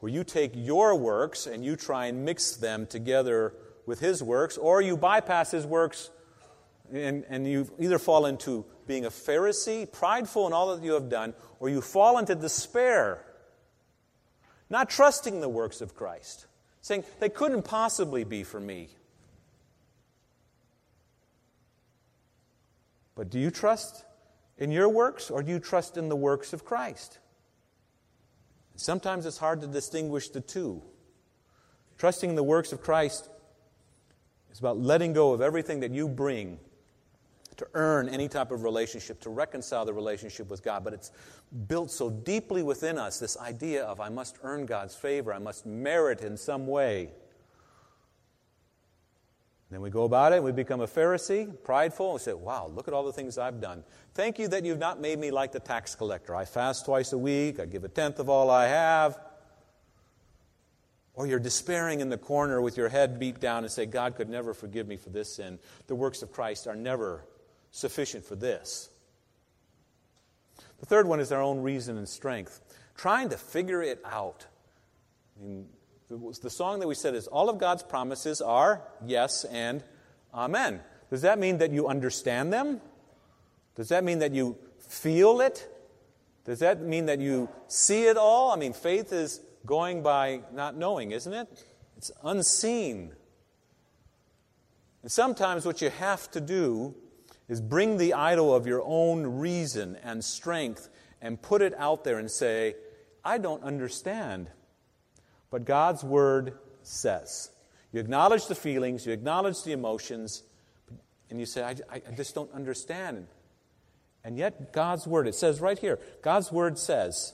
where 0.00 0.12
you 0.12 0.24
take 0.24 0.52
your 0.54 0.94
works 0.94 1.46
and 1.46 1.64
you 1.64 1.76
try 1.76 2.06
and 2.06 2.24
mix 2.24 2.56
them 2.56 2.86
together 2.86 3.54
with 3.86 4.00
his 4.00 4.22
works, 4.22 4.56
or 4.56 4.80
you 4.80 4.96
bypass 4.96 5.50
his 5.50 5.66
works 5.66 6.10
and, 6.92 7.24
and 7.28 7.46
you 7.46 7.70
either 7.78 7.98
fall 7.98 8.26
into 8.26 8.64
being 8.86 9.04
a 9.04 9.10
Pharisee, 9.10 9.90
prideful 9.90 10.46
in 10.46 10.52
all 10.52 10.74
that 10.74 10.84
you 10.84 10.92
have 10.92 11.08
done, 11.08 11.34
or 11.60 11.68
you 11.68 11.80
fall 11.80 12.18
into 12.18 12.34
despair, 12.34 13.24
not 14.70 14.88
trusting 14.88 15.40
the 15.40 15.48
works 15.48 15.80
of 15.80 15.94
Christ, 15.94 16.46
saying, 16.80 17.04
they 17.20 17.28
couldn't 17.28 17.62
possibly 17.62 18.24
be 18.24 18.44
for 18.44 18.60
me. 18.60 18.88
But 23.14 23.30
do 23.30 23.38
you 23.38 23.50
trust 23.50 24.04
in 24.56 24.70
your 24.70 24.88
works, 24.88 25.30
or 25.30 25.42
do 25.42 25.50
you 25.50 25.58
trust 25.58 25.96
in 25.96 26.08
the 26.08 26.16
works 26.16 26.52
of 26.52 26.64
Christ? 26.64 27.18
Sometimes 28.78 29.26
it's 29.26 29.38
hard 29.38 29.60
to 29.62 29.66
distinguish 29.66 30.28
the 30.28 30.40
two. 30.40 30.80
Trusting 31.98 32.30
in 32.30 32.36
the 32.36 32.44
works 32.44 32.72
of 32.72 32.80
Christ 32.80 33.28
is 34.52 34.60
about 34.60 34.78
letting 34.78 35.12
go 35.12 35.32
of 35.32 35.40
everything 35.40 35.80
that 35.80 35.90
you 35.90 36.08
bring 36.08 36.60
to 37.56 37.66
earn 37.74 38.08
any 38.08 38.28
type 38.28 38.52
of 38.52 38.62
relationship, 38.62 39.20
to 39.22 39.30
reconcile 39.30 39.84
the 39.84 39.92
relationship 39.92 40.48
with 40.48 40.62
God. 40.62 40.84
But 40.84 40.92
it's 40.92 41.10
built 41.66 41.90
so 41.90 42.08
deeply 42.08 42.62
within 42.62 42.98
us 42.98 43.18
this 43.18 43.36
idea 43.36 43.82
of 43.82 44.00
I 44.00 44.10
must 44.10 44.38
earn 44.44 44.64
God's 44.64 44.94
favor, 44.94 45.32
I 45.32 45.40
must 45.40 45.66
merit 45.66 46.20
in 46.20 46.36
some 46.36 46.68
way. 46.68 47.10
Then 49.70 49.82
we 49.82 49.90
go 49.90 50.04
about 50.04 50.32
it, 50.32 50.36
and 50.36 50.44
we 50.44 50.52
become 50.52 50.80
a 50.80 50.86
Pharisee, 50.86 51.52
prideful, 51.62 52.06
and 52.06 52.14
we 52.14 52.20
say, 52.20 52.32
Wow, 52.32 52.70
look 52.74 52.88
at 52.88 52.94
all 52.94 53.04
the 53.04 53.12
things 53.12 53.36
I've 53.36 53.60
done. 53.60 53.84
Thank 54.14 54.38
you 54.38 54.48
that 54.48 54.64
you've 54.64 54.78
not 54.78 55.00
made 55.00 55.18
me 55.18 55.30
like 55.30 55.52
the 55.52 55.60
tax 55.60 55.94
collector. 55.94 56.34
I 56.34 56.46
fast 56.46 56.86
twice 56.86 57.12
a 57.12 57.18
week, 57.18 57.60
I 57.60 57.66
give 57.66 57.84
a 57.84 57.88
tenth 57.88 58.18
of 58.18 58.28
all 58.30 58.50
I 58.50 58.66
have. 58.66 59.18
Or 61.12 61.26
you're 61.26 61.40
despairing 61.40 62.00
in 62.00 62.08
the 62.08 62.16
corner 62.16 62.62
with 62.62 62.76
your 62.76 62.88
head 62.88 63.18
beat 63.18 63.40
down 63.40 63.64
and 63.64 63.72
say, 63.72 63.86
God 63.86 64.14
could 64.14 64.28
never 64.28 64.54
forgive 64.54 64.86
me 64.86 64.96
for 64.96 65.10
this 65.10 65.34
sin. 65.34 65.58
The 65.88 65.96
works 65.96 66.22
of 66.22 66.32
Christ 66.32 66.66
are 66.68 66.76
never 66.76 67.26
sufficient 67.72 68.24
for 68.24 68.36
this. 68.36 68.88
The 70.78 70.86
third 70.86 71.08
one 71.08 71.18
is 71.20 71.32
our 71.32 71.42
own 71.42 71.60
reason 71.60 71.98
and 71.98 72.08
strength, 72.08 72.60
trying 72.96 73.30
to 73.30 73.36
figure 73.36 73.82
it 73.82 74.00
out. 74.04 74.46
I 75.38 75.44
mean, 75.44 75.66
the 76.08 76.50
song 76.50 76.80
that 76.80 76.88
we 76.88 76.94
said 76.94 77.14
is 77.14 77.26
all 77.26 77.50
of 77.50 77.58
God's 77.58 77.82
promises 77.82 78.40
are 78.40 78.82
yes 79.04 79.44
and 79.44 79.84
amen. 80.32 80.80
Does 81.10 81.22
that 81.22 81.38
mean 81.38 81.58
that 81.58 81.70
you 81.70 81.88
understand 81.88 82.52
them? 82.52 82.80
Does 83.76 83.88
that 83.88 84.04
mean 84.04 84.20
that 84.20 84.32
you 84.32 84.56
feel 84.78 85.40
it? 85.40 85.68
Does 86.44 86.60
that 86.60 86.80
mean 86.80 87.06
that 87.06 87.20
you 87.20 87.48
see 87.66 88.04
it 88.04 88.16
all? 88.16 88.50
I 88.50 88.56
mean, 88.56 88.72
faith 88.72 89.12
is 89.12 89.40
going 89.66 90.02
by 90.02 90.40
not 90.52 90.76
knowing, 90.76 91.10
isn't 91.10 91.32
it? 91.32 91.64
It's 91.96 92.10
unseen. 92.24 93.12
And 95.02 95.12
sometimes 95.12 95.66
what 95.66 95.82
you 95.82 95.90
have 95.90 96.30
to 96.30 96.40
do 96.40 96.94
is 97.48 97.60
bring 97.60 97.98
the 97.98 98.14
idol 98.14 98.54
of 98.54 98.66
your 98.66 98.82
own 98.84 99.26
reason 99.26 99.96
and 100.02 100.24
strength 100.24 100.88
and 101.20 101.40
put 101.40 101.60
it 101.60 101.74
out 101.76 102.04
there 102.04 102.18
and 102.18 102.30
say, 102.30 102.76
I 103.24 103.38
don't 103.38 103.62
understand. 103.62 104.48
But 105.50 105.64
God's 105.64 106.04
word 106.04 106.58
says. 106.82 107.50
You 107.92 108.00
acknowledge 108.00 108.46
the 108.46 108.54
feelings, 108.54 109.06
you 109.06 109.12
acknowledge 109.12 109.62
the 109.62 109.72
emotions, 109.72 110.42
and 111.30 111.40
you 111.40 111.46
say, 111.46 111.62
I, 111.62 111.76
I, 111.90 112.00
just 112.16 112.34
don't 112.34 112.52
understand. 112.52 113.26
And 114.24 114.36
yet, 114.36 114.72
God's 114.72 115.06
word, 115.06 115.26
it 115.26 115.34
says 115.34 115.60
right 115.60 115.78
here, 115.78 115.98
God's 116.22 116.52
word 116.52 116.78
says, 116.78 117.32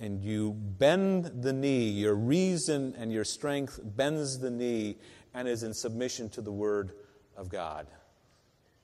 and 0.00 0.22
you 0.22 0.52
bend 0.52 1.42
the 1.42 1.52
knee, 1.52 1.88
your 1.88 2.14
reason 2.14 2.94
and 2.96 3.12
your 3.12 3.24
strength 3.24 3.80
bends 3.82 4.38
the 4.38 4.50
knee 4.50 4.96
and 5.32 5.46
is 5.46 5.62
in 5.62 5.74
submission 5.74 6.28
to 6.30 6.40
the 6.40 6.52
word 6.52 6.92
of 7.36 7.48
God. 7.48 7.86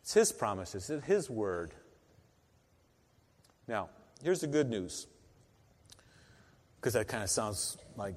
It's 0.03 0.15
His 0.15 0.33
promises, 0.33 0.89
it's 0.91 1.05
His 1.07 1.31
word. 1.31 1.73
Now, 3.67 3.91
here's 4.23 4.41
the 4.41 4.47
good 4.47 4.69
news 4.69 5.07
because 6.81 6.95
that 6.95 7.09
kind 7.09 7.23
of 7.23 7.29
sounds 7.29 7.77
like 7.97 8.15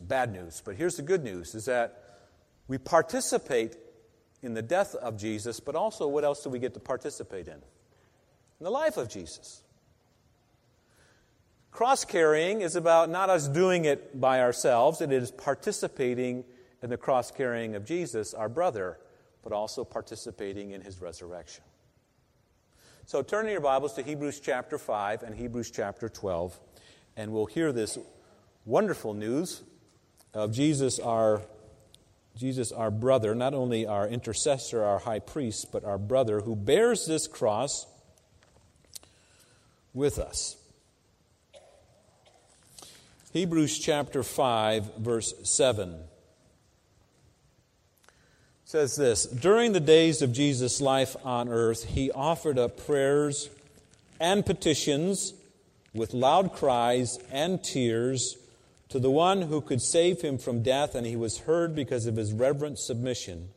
bad 0.00 0.32
news. 0.32 0.62
But 0.64 0.76
here's 0.76 0.96
the 0.96 1.02
good 1.02 1.24
news 1.24 1.54
is 1.54 1.64
that 1.64 2.04
we 2.68 2.78
participate 2.78 3.76
in 4.40 4.54
the 4.54 4.62
death 4.62 4.94
of 4.94 5.16
Jesus, 5.16 5.58
but 5.58 5.74
also 5.74 6.06
what 6.06 6.22
else 6.22 6.44
do 6.44 6.50
we 6.50 6.60
get 6.60 6.74
to 6.74 6.80
participate 6.80 7.48
in? 7.48 7.54
In 7.54 8.64
the 8.64 8.70
life 8.70 8.96
of 8.96 9.08
Jesus. 9.08 9.62
Cross 11.72 12.04
carrying 12.06 12.60
is 12.60 12.76
about 12.76 13.10
not 13.10 13.30
us 13.30 13.48
doing 13.48 13.84
it 13.84 14.20
by 14.20 14.40
ourselves, 14.40 15.00
it 15.00 15.12
is 15.12 15.30
participating 15.30 16.44
in 16.82 16.90
the 16.90 16.96
cross 16.96 17.30
carrying 17.30 17.74
of 17.74 17.84
Jesus, 17.84 18.32
our 18.32 18.48
brother, 18.48 18.98
but 19.42 19.52
also 19.52 19.84
participating 19.84 20.70
in 20.70 20.80
his 20.80 21.00
resurrection. 21.00 21.64
So 23.06 23.22
turn 23.22 23.48
your 23.48 23.60
Bibles 23.60 23.94
to 23.94 24.02
Hebrews 24.02 24.40
chapter 24.40 24.78
5 24.78 25.22
and 25.22 25.34
Hebrews 25.34 25.70
chapter 25.70 26.08
12 26.08 26.58
and 27.18 27.32
we'll 27.32 27.46
hear 27.46 27.72
this 27.72 27.98
wonderful 28.64 29.12
news 29.12 29.62
of 30.32 30.52
Jesus, 30.52 31.00
our 31.00 31.42
Jesus, 32.36 32.70
our 32.70 32.92
brother, 32.92 33.34
not 33.34 33.52
only 33.52 33.84
our 33.84 34.06
intercessor, 34.06 34.84
our 34.84 35.00
high 35.00 35.18
priest, 35.18 35.72
but 35.72 35.84
our 35.84 35.98
brother 35.98 36.40
who 36.40 36.54
bears 36.54 37.04
this 37.06 37.26
cross 37.26 37.86
with 39.92 40.20
us. 40.20 40.56
Hebrews 43.32 43.80
chapter 43.80 44.22
5, 44.22 44.98
verse 44.98 45.34
7 45.42 45.96
says 48.64 48.94
this 48.94 49.24
During 49.26 49.72
the 49.72 49.80
days 49.80 50.22
of 50.22 50.32
Jesus' 50.32 50.80
life 50.80 51.16
on 51.24 51.48
earth, 51.48 51.84
he 51.84 52.12
offered 52.12 52.60
up 52.60 52.86
prayers 52.86 53.50
and 54.20 54.46
petitions 54.46 55.34
with 55.94 56.14
loud 56.14 56.52
cries 56.52 57.18
and 57.30 57.62
tears 57.62 58.36
to 58.88 58.98
the 58.98 59.10
one 59.10 59.42
who 59.42 59.60
could 59.60 59.82
save 59.82 60.22
him 60.22 60.38
from 60.38 60.62
death, 60.62 60.94
and 60.94 61.06
he 61.06 61.16
was 61.16 61.40
heard 61.40 61.74
because 61.74 62.06
of 62.06 62.16
his 62.16 62.32
reverent 62.32 62.78
submission. 62.78 63.50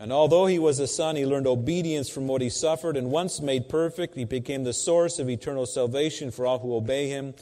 And 0.00 0.12
although 0.12 0.46
he 0.46 0.58
was 0.58 0.80
a 0.80 0.88
son, 0.88 1.14
he 1.14 1.24
learned 1.24 1.46
obedience 1.46 2.08
from 2.08 2.26
what 2.26 2.42
he 2.42 2.50
suffered, 2.50 2.96
and 2.96 3.10
once 3.10 3.40
made 3.40 3.68
perfect, 3.68 4.16
he 4.16 4.24
became 4.24 4.64
the 4.64 4.72
source 4.72 5.18
of 5.18 5.30
eternal 5.30 5.66
salvation 5.66 6.30
for 6.30 6.46
all 6.46 6.58
who 6.58 6.74
obey 6.74 7.08
him. 7.08 7.34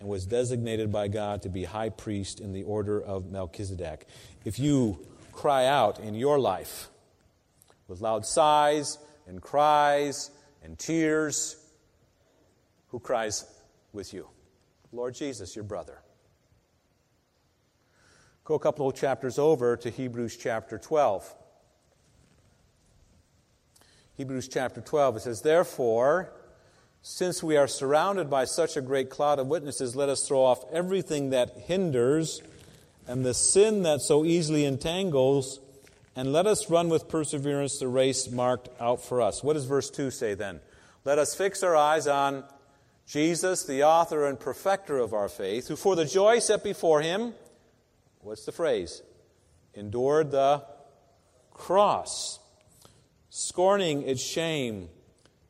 and 0.00 0.08
was 0.08 0.24
designated 0.24 0.90
by 0.90 1.08
God 1.08 1.42
to 1.42 1.48
be 1.48 1.64
high 1.64 1.90
priest 1.90 2.40
in 2.40 2.52
the 2.52 2.62
order 2.62 3.00
of 3.00 3.30
Melchizedek. 3.30 4.06
If 4.44 4.58
you 4.58 4.98
cry 5.32 5.66
out 5.66 6.00
in 6.00 6.14
your 6.14 6.38
life 6.38 6.88
with 7.86 8.00
loud 8.00 8.24
sighs 8.24 8.98
and 9.26 9.42
cries 9.42 10.30
and 10.64 10.78
tears, 10.78 11.56
who 12.90 13.00
cries 13.00 13.44
with 13.92 14.12
you? 14.12 14.28
Lord 14.92 15.14
Jesus, 15.14 15.54
your 15.54 15.64
brother. 15.64 15.98
Go 18.44 18.54
a 18.54 18.58
couple 18.58 18.88
of 18.88 18.96
chapters 18.96 19.38
over 19.38 19.76
to 19.76 19.90
Hebrews 19.90 20.36
chapter 20.36 20.78
12. 20.78 21.34
Hebrews 24.16 24.48
chapter 24.48 24.80
12, 24.80 25.16
it 25.16 25.20
says, 25.20 25.42
Therefore, 25.42 26.32
since 27.02 27.42
we 27.42 27.56
are 27.56 27.68
surrounded 27.68 28.28
by 28.28 28.44
such 28.44 28.76
a 28.76 28.82
great 28.82 29.08
cloud 29.08 29.38
of 29.38 29.46
witnesses, 29.46 29.96
let 29.96 30.08
us 30.08 30.26
throw 30.26 30.42
off 30.42 30.64
everything 30.72 31.30
that 31.30 31.56
hinders 31.56 32.42
and 33.06 33.24
the 33.24 33.34
sin 33.34 33.82
that 33.84 34.00
so 34.02 34.24
easily 34.24 34.64
entangles, 34.64 35.60
and 36.14 36.32
let 36.32 36.46
us 36.46 36.68
run 36.68 36.88
with 36.88 37.08
perseverance 37.08 37.78
the 37.78 37.88
race 37.88 38.30
marked 38.30 38.68
out 38.80 39.02
for 39.02 39.22
us. 39.22 39.42
What 39.42 39.54
does 39.54 39.64
verse 39.64 39.90
2 39.90 40.10
say 40.10 40.34
then? 40.34 40.60
Let 41.04 41.18
us 41.18 41.34
fix 41.34 41.62
our 41.62 41.74
eyes 41.74 42.06
on 42.06 42.44
Jesus, 43.10 43.64
the 43.64 43.82
author 43.82 44.26
and 44.26 44.38
perfecter 44.38 44.98
of 44.98 45.12
our 45.12 45.28
faith, 45.28 45.66
who 45.66 45.74
for 45.74 45.96
the 45.96 46.04
joy 46.04 46.38
set 46.38 46.62
before 46.62 47.00
him, 47.02 47.34
what's 48.20 48.44
the 48.44 48.52
phrase? 48.52 49.02
Endured 49.74 50.30
the 50.30 50.62
cross, 51.52 52.38
scorning 53.28 54.02
its 54.02 54.22
shame 54.22 54.88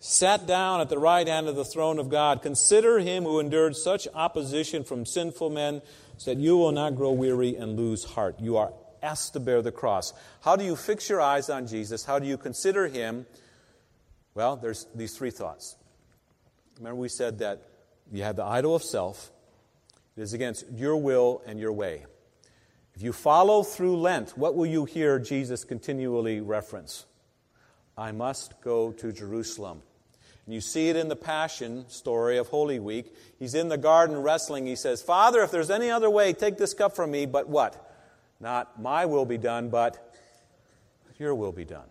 sat 0.01 0.47
down 0.47 0.81
at 0.81 0.89
the 0.89 0.99
right 0.99 1.29
hand 1.29 1.47
of 1.47 1.55
the 1.55 1.65
throne 1.65 1.99
of 1.99 2.09
God. 2.09 2.43
Consider 2.43 2.99
him 2.99 3.25
who 3.25 3.39
endured 3.39 3.77
such 3.77 4.09
opposition 4.15 4.83
from 4.83 5.05
sinful 5.05 5.51
men 5.51 5.83
so 6.17 6.35
that 6.35 6.41
you 6.41 6.57
will 6.57 6.73
not 6.73 6.97
grow 6.97 7.13
weary 7.13 7.55
and 7.55 7.77
lose 7.77 8.05
heart. 8.05 8.41
You 8.41 8.57
are 8.57 8.73
asked 9.03 9.35
to 9.35 9.41
bear 9.41 9.63
the 9.63 9.73
cross. 9.73 10.13
How 10.41 10.57
do 10.57 10.65
you 10.65 10.75
fix 10.75 11.09
your 11.09 11.21
eyes 11.21 11.51
on 11.51 11.67
Jesus? 11.67 12.05
How 12.05 12.19
do 12.19 12.27
you 12.27 12.39
consider 12.39 12.89
him? 12.89 13.27
Well, 14.35 14.57
there's 14.57 14.87
these 14.95 15.17
three 15.17 15.31
thoughts. 15.31 15.77
Remember, 16.81 16.99
we 16.99 17.09
said 17.09 17.39
that 17.41 17.63
you 18.11 18.23
have 18.23 18.37
the 18.37 18.45
idol 18.45 18.75
of 18.75 18.83
self, 18.83 19.31
it 20.17 20.23
is 20.23 20.33
against 20.33 20.65
your 20.73 20.97
will 20.97 21.43
and 21.47 21.61
your 21.61 21.73
way. 21.73 22.07
If 22.95 23.03
you 23.03 23.13
follow 23.13 23.63
through 23.63 23.99
Lent, 23.99 24.37
what 24.37 24.57
will 24.57 24.67
you 24.67 24.87
hear 24.87 25.19
Jesus 25.19 25.63
continually 25.63 26.41
reference? 26.41 27.05
I 27.97 28.13
must 28.13 28.61
go 28.63 28.93
to 28.93 29.13
Jerusalem. 29.13 29.83
And 30.47 30.55
you 30.55 30.63
see 30.63 30.89
it 30.89 30.97
in 30.97 31.09
the 31.09 31.17
Passion 31.17 31.87
story 31.89 32.39
of 32.39 32.49
Holy 32.49 32.79
Week. 32.79 33.15
He's 33.39 33.55
in 33.55 33.69
the 33.69 33.79
garden 33.79 34.23
wrestling. 34.23 34.67
He 34.67 34.75
says, 34.75 35.03
Father, 35.03 35.43
if 35.43 35.51
there's 35.51 35.71
any 35.71 35.91
other 35.91 36.09
way, 36.09 36.33
take 36.33 36.57
this 36.57 36.73
cup 36.73 36.97
from 36.97 37.11
me, 37.11 37.27
but 37.27 37.49
what? 37.49 37.95
Not 38.41 38.81
my 38.81 39.05
will 39.05 39.27
be 39.27 39.39
done, 39.39 39.69
but 39.69 40.15
your 41.19 41.35
will 41.35 41.53
be 41.53 41.67
done. 41.67 41.89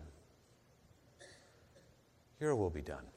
Your 2.40 2.56
will 2.56 2.70
be 2.70 2.82
done. 2.82 3.09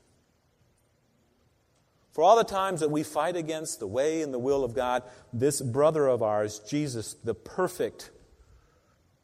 For 2.14 2.24
all 2.24 2.38
the 2.38 2.44
times 2.44 2.82
that 2.82 2.92
we 2.92 3.02
fight 3.02 3.36
against 3.36 3.80
the 3.80 3.88
way 3.88 4.22
and 4.22 4.32
the 4.32 4.40
will 4.40 4.64
of 4.64 4.76
God, 4.76 5.02
this 5.34 5.60
brother 5.62 6.08
of 6.08 6.22
ours, 6.22 6.60
Jesus, 6.60 7.16
the 7.16 7.34
perfect, 7.34 8.12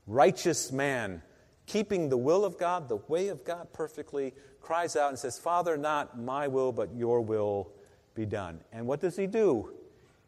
righteous 0.08 0.72
man, 0.72 1.22
keeping 1.68 2.10
the 2.10 2.18
will 2.18 2.44
of 2.44 2.58
God, 2.58 2.90
the 2.90 3.00
way 3.08 3.28
of 3.28 3.46
God 3.46 3.68
perfectly, 3.74 4.34
cries 4.60 4.96
out 4.96 5.10
and 5.10 5.20
says, 5.20 5.38
Father, 5.38 5.78
not 5.78 6.20
my 6.20 6.48
will, 6.48 6.72
but 6.72 6.96
your 6.96 7.22
will 7.22 7.72
be 8.16 8.26
done. 8.26 8.60
And 8.74 8.88
what 8.88 9.02
does 9.02 9.16
he 9.16 9.28
do? 9.28 9.72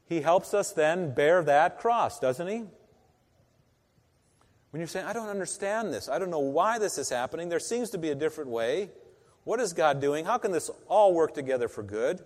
He 0.06 0.21
helps 0.21 0.54
us 0.54 0.71
then 0.71 1.15
bear 1.15 1.43
that 1.43 1.80
cross, 1.80 2.19
doesn't 2.19 2.47
he? 2.47 2.65
When 4.69 4.80
you're 4.80 4.88
saying, 4.88 5.08
I 5.08 5.13
don't 5.13 5.30
understand 5.30 5.91
this, 5.91 6.10
I 6.10 6.19
don't 6.19 6.30
know 6.30 6.39
why 6.39 6.78
this 6.78 7.00
is 7.00 7.10
happening, 7.10 7.50
there 7.50 7.60
seems 7.60 7.89
to 7.89 7.97
be 7.97 8.12
a 8.12 8.15
different 8.15 8.52
way. 8.52 8.91
What 9.45 9.60
is 9.60 9.74
God 9.74 10.00
doing? 10.00 10.26
How 10.26 10.38
can 10.38 10.52
this 10.52 10.69
all 10.88 11.15
work 11.15 11.34
together 11.34 11.67
for 11.67 11.82
good? 11.82 12.21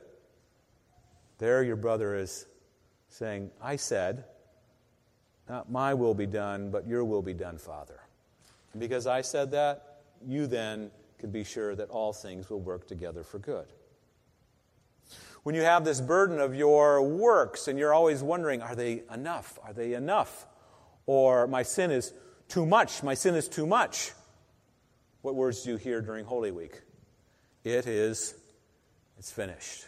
There, 1.37 1.63
your 1.63 1.75
brother 1.75 2.15
is 2.15 2.45
saying, 3.09 3.51
I 3.61 3.75
said, 3.75 4.25
not 5.47 5.71
my 5.71 5.93
will 5.93 6.13
be 6.13 6.25
done, 6.25 6.71
but 6.71 6.87
your 6.87 7.03
will 7.03 7.21
be 7.21 7.33
done, 7.33 7.57
Father. 7.57 7.99
And 8.73 8.79
because 8.79 9.07
I 9.07 9.21
said 9.21 9.51
that, 9.51 10.01
you 10.25 10.47
then 10.47 10.91
can 11.19 11.31
be 11.31 11.43
sure 11.43 11.75
that 11.75 11.89
all 11.89 12.13
things 12.13 12.49
will 12.49 12.59
work 12.59 12.87
together 12.87 13.23
for 13.23 13.39
good. 13.39 13.67
When 15.43 15.53
you 15.53 15.61
have 15.61 15.85
this 15.85 16.01
burden 16.01 16.39
of 16.39 16.55
your 16.55 17.01
works 17.03 17.67
and 17.67 17.77
you're 17.77 17.93
always 17.93 18.23
wondering, 18.23 18.61
are 18.61 18.75
they 18.75 19.03
enough? 19.13 19.59
Are 19.63 19.73
they 19.73 19.93
enough? 19.93 20.47
Or 21.05 21.45
my 21.45 21.61
sin 21.61 21.91
is 21.91 22.13
too 22.47 22.65
much. 22.65 23.03
My 23.03 23.13
sin 23.13 23.35
is 23.35 23.47
too 23.47 23.67
much. 23.67 24.11
What 25.21 25.35
words 25.35 25.63
do 25.63 25.71
you 25.71 25.77
hear 25.77 26.01
during 26.01 26.25
Holy 26.25 26.51
Week? 26.51 26.81
It 27.63 27.85
is, 27.85 28.33
it's 29.17 29.31
finished. 29.31 29.85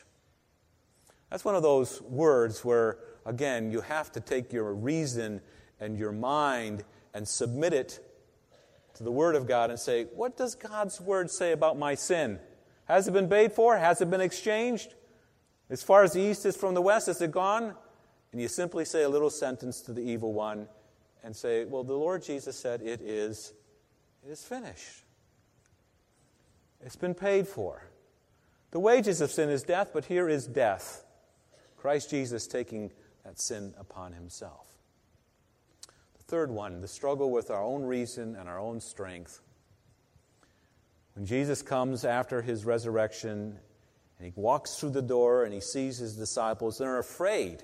That's 1.29 1.43
one 1.43 1.55
of 1.55 1.63
those 1.63 2.01
words 2.01 2.63
where, 2.63 2.99
again, 3.25 3.71
you 3.71 3.81
have 3.81 4.11
to 4.13 4.19
take 4.19 4.53
your 4.53 4.73
reason 4.73 5.41
and 5.79 5.97
your 5.97 6.11
mind 6.11 6.83
and 7.13 7.27
submit 7.27 7.73
it 7.73 7.99
to 8.95 9.03
the 9.03 9.11
Word 9.11 9.35
of 9.35 9.47
God 9.47 9.69
and 9.69 9.79
say, 9.79 10.05
What 10.15 10.37
does 10.37 10.55
God's 10.55 11.01
Word 11.01 11.29
say 11.29 11.51
about 11.51 11.77
my 11.77 11.95
sin? 11.95 12.39
Has 12.85 13.07
it 13.07 13.11
been 13.11 13.27
paid 13.27 13.51
for? 13.51 13.77
Has 13.77 14.01
it 14.01 14.09
been 14.09 14.21
exchanged? 14.21 14.93
As 15.69 15.83
far 15.83 16.03
as 16.03 16.13
the 16.13 16.21
east 16.21 16.45
is 16.45 16.55
from 16.55 16.73
the 16.73 16.81
west, 16.81 17.09
is 17.09 17.21
it 17.21 17.31
gone? 17.31 17.75
And 18.31 18.41
you 18.41 18.47
simply 18.47 18.85
say 18.85 19.03
a 19.03 19.09
little 19.09 19.29
sentence 19.29 19.81
to 19.81 19.93
the 19.93 20.01
evil 20.01 20.31
one 20.33 20.67
and 21.23 21.35
say, 21.35 21.65
Well, 21.65 21.83
the 21.83 21.93
Lord 21.93 22.23
Jesus 22.23 22.57
said, 22.57 22.81
It 22.81 23.01
is, 23.01 23.53
it 24.25 24.31
is 24.31 24.43
finished. 24.43 25.03
It's 26.81 26.95
been 26.95 27.15
paid 27.15 27.47
for. 27.47 27.83
The 28.71 28.79
wages 28.79 29.21
of 29.21 29.31
sin 29.31 29.49
is 29.49 29.63
death, 29.63 29.91
but 29.93 30.05
here 30.05 30.29
is 30.29 30.45
death. 30.45 31.03
Christ 31.87 32.09
Jesus 32.09 32.47
taking 32.47 32.91
that 33.23 33.39
sin 33.39 33.73
upon 33.79 34.11
himself. 34.11 34.67
The 36.17 36.23
Third 36.25 36.51
one, 36.51 36.81
the 36.81 36.87
struggle 36.89 37.31
with 37.31 37.49
our 37.49 37.63
own 37.63 37.83
reason 37.83 38.35
and 38.35 38.49
our 38.49 38.59
own 38.59 38.81
strength. 38.81 39.39
When 41.15 41.25
Jesus 41.25 41.61
comes 41.61 42.03
after 42.03 42.41
his 42.41 42.65
resurrection 42.65 43.57
and 44.19 44.25
he 44.25 44.33
walks 44.35 44.75
through 44.75 44.89
the 44.89 45.01
door 45.01 45.45
and 45.45 45.53
he 45.53 45.61
sees 45.61 45.97
his 45.97 46.17
disciples, 46.17 46.77
they're 46.77 46.99
afraid. 46.99 47.63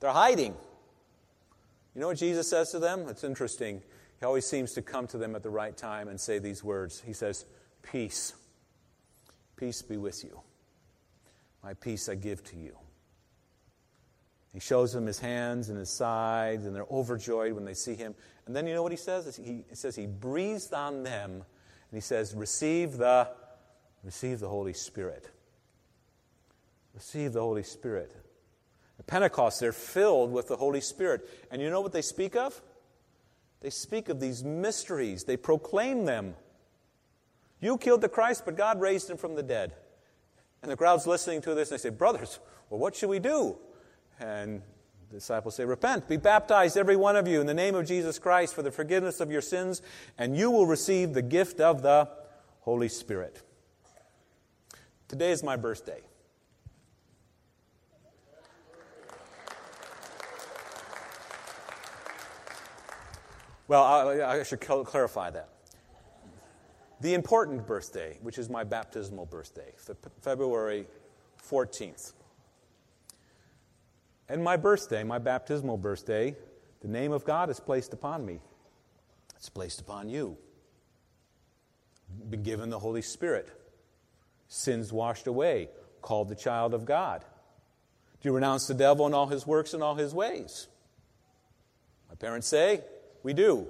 They're 0.00 0.08
hiding. 0.08 0.54
You 1.94 2.00
know 2.00 2.06
what 2.06 2.16
Jesus 2.16 2.48
says 2.48 2.70
to 2.70 2.78
them? 2.78 3.08
It's 3.10 3.24
interesting. 3.24 3.82
He 4.20 4.24
always 4.24 4.46
seems 4.46 4.72
to 4.72 4.80
come 4.80 5.06
to 5.08 5.18
them 5.18 5.36
at 5.36 5.42
the 5.42 5.50
right 5.50 5.76
time 5.76 6.08
and 6.08 6.18
say 6.18 6.38
these 6.38 6.64
words. 6.64 7.02
He 7.04 7.12
says, 7.12 7.44
Peace. 7.82 8.32
Peace 9.56 9.82
be 9.82 9.98
with 9.98 10.24
you. 10.24 10.40
My 11.62 11.74
peace 11.74 12.08
I 12.08 12.14
give 12.14 12.42
to 12.44 12.56
you. 12.56 12.78
He 14.54 14.60
shows 14.60 14.92
them 14.92 15.04
his 15.04 15.18
hands 15.18 15.68
and 15.68 15.76
his 15.76 15.90
sides, 15.90 16.64
and 16.64 16.74
they're 16.74 16.86
overjoyed 16.88 17.52
when 17.54 17.64
they 17.64 17.74
see 17.74 17.96
him. 17.96 18.14
And 18.46 18.54
then 18.54 18.68
you 18.68 18.72
know 18.72 18.84
what 18.84 18.92
he 18.92 18.96
says? 18.96 19.36
He, 19.36 19.64
says 19.72 19.96
he 19.96 20.06
breathes 20.06 20.72
on 20.72 21.02
them, 21.02 21.32
and 21.32 21.92
he 21.92 22.00
says, 22.00 22.34
"Receive 22.36 22.96
the, 22.96 23.28
receive 24.04 24.38
the 24.38 24.48
Holy 24.48 24.72
Spirit. 24.72 25.28
Receive 26.94 27.32
the 27.32 27.40
Holy 27.40 27.64
Spirit." 27.64 28.14
At 29.00 29.08
Pentecost, 29.08 29.58
they're 29.58 29.72
filled 29.72 30.32
with 30.32 30.46
the 30.46 30.56
Holy 30.56 30.80
Spirit, 30.80 31.28
and 31.50 31.60
you 31.60 31.68
know 31.68 31.80
what 31.80 31.92
they 31.92 32.02
speak 32.02 32.36
of? 32.36 32.62
They 33.60 33.70
speak 33.70 34.08
of 34.08 34.20
these 34.20 34.44
mysteries. 34.44 35.24
They 35.24 35.36
proclaim 35.36 36.04
them. 36.04 36.36
You 37.60 37.76
killed 37.76 38.02
the 38.02 38.08
Christ, 38.08 38.44
but 38.44 38.56
God 38.56 38.80
raised 38.80 39.10
him 39.10 39.16
from 39.16 39.34
the 39.34 39.42
dead. 39.42 39.74
And 40.62 40.70
the 40.70 40.76
crowd's 40.76 41.08
listening 41.08 41.40
to 41.40 41.54
this, 41.54 41.72
and 41.72 41.78
they 41.78 41.82
say, 41.82 41.88
Brothers, 41.88 42.38
well, 42.70 42.78
what 42.78 42.94
should 42.94 43.08
we 43.08 43.18
do? 43.18 43.56
And 44.20 44.62
the 45.10 45.16
disciples 45.16 45.56
say, 45.56 45.64
Repent, 45.64 46.08
be 46.08 46.16
baptized, 46.16 46.76
every 46.76 46.96
one 46.96 47.16
of 47.16 47.28
you, 47.28 47.40
in 47.40 47.46
the 47.46 47.54
name 47.54 47.74
of 47.74 47.86
Jesus 47.86 48.18
Christ 48.18 48.54
for 48.54 48.62
the 48.62 48.70
forgiveness 48.70 49.20
of 49.20 49.30
your 49.30 49.40
sins, 49.40 49.82
and 50.18 50.36
you 50.36 50.50
will 50.50 50.66
receive 50.66 51.14
the 51.14 51.22
gift 51.22 51.60
of 51.60 51.82
the 51.82 52.08
Holy 52.60 52.88
Spirit. 52.88 53.42
Today 55.08 55.30
is 55.30 55.42
my 55.42 55.56
birthday. 55.56 56.00
Well, 63.66 63.82
I, 63.82 64.38
I 64.38 64.42
should 64.42 64.60
clarify 64.60 65.30
that. 65.30 65.48
The 67.00 67.14
important 67.14 67.66
birthday, 67.66 68.18
which 68.22 68.38
is 68.38 68.48
my 68.48 68.64
baptismal 68.64 69.26
birthday, 69.26 69.72
February 70.20 70.86
14th. 71.48 72.12
And 74.28 74.42
my 74.42 74.56
birthday, 74.56 75.04
my 75.04 75.18
baptismal 75.18 75.76
birthday, 75.76 76.36
the 76.80 76.88
name 76.88 77.12
of 77.12 77.24
God 77.24 77.50
is 77.50 77.60
placed 77.60 77.92
upon 77.92 78.24
me. 78.24 78.40
It's 79.36 79.48
placed 79.48 79.80
upon 79.80 80.08
you. 80.08 80.36
Been 82.30 82.42
given 82.42 82.70
the 82.70 82.78
Holy 82.78 83.02
Spirit. 83.02 83.48
Sins 84.48 84.92
washed 84.92 85.26
away, 85.26 85.68
called 86.00 86.28
the 86.28 86.34
child 86.34 86.74
of 86.74 86.84
God. 86.84 87.24
Do 88.20 88.28
you 88.28 88.34
renounce 88.34 88.66
the 88.66 88.74
devil 88.74 89.04
and 89.04 89.14
all 89.14 89.26
his 89.26 89.46
works 89.46 89.74
and 89.74 89.82
all 89.82 89.94
his 89.94 90.14
ways? 90.14 90.68
My 92.08 92.14
parents 92.14 92.46
say, 92.46 92.82
we 93.22 93.34
do. 93.34 93.66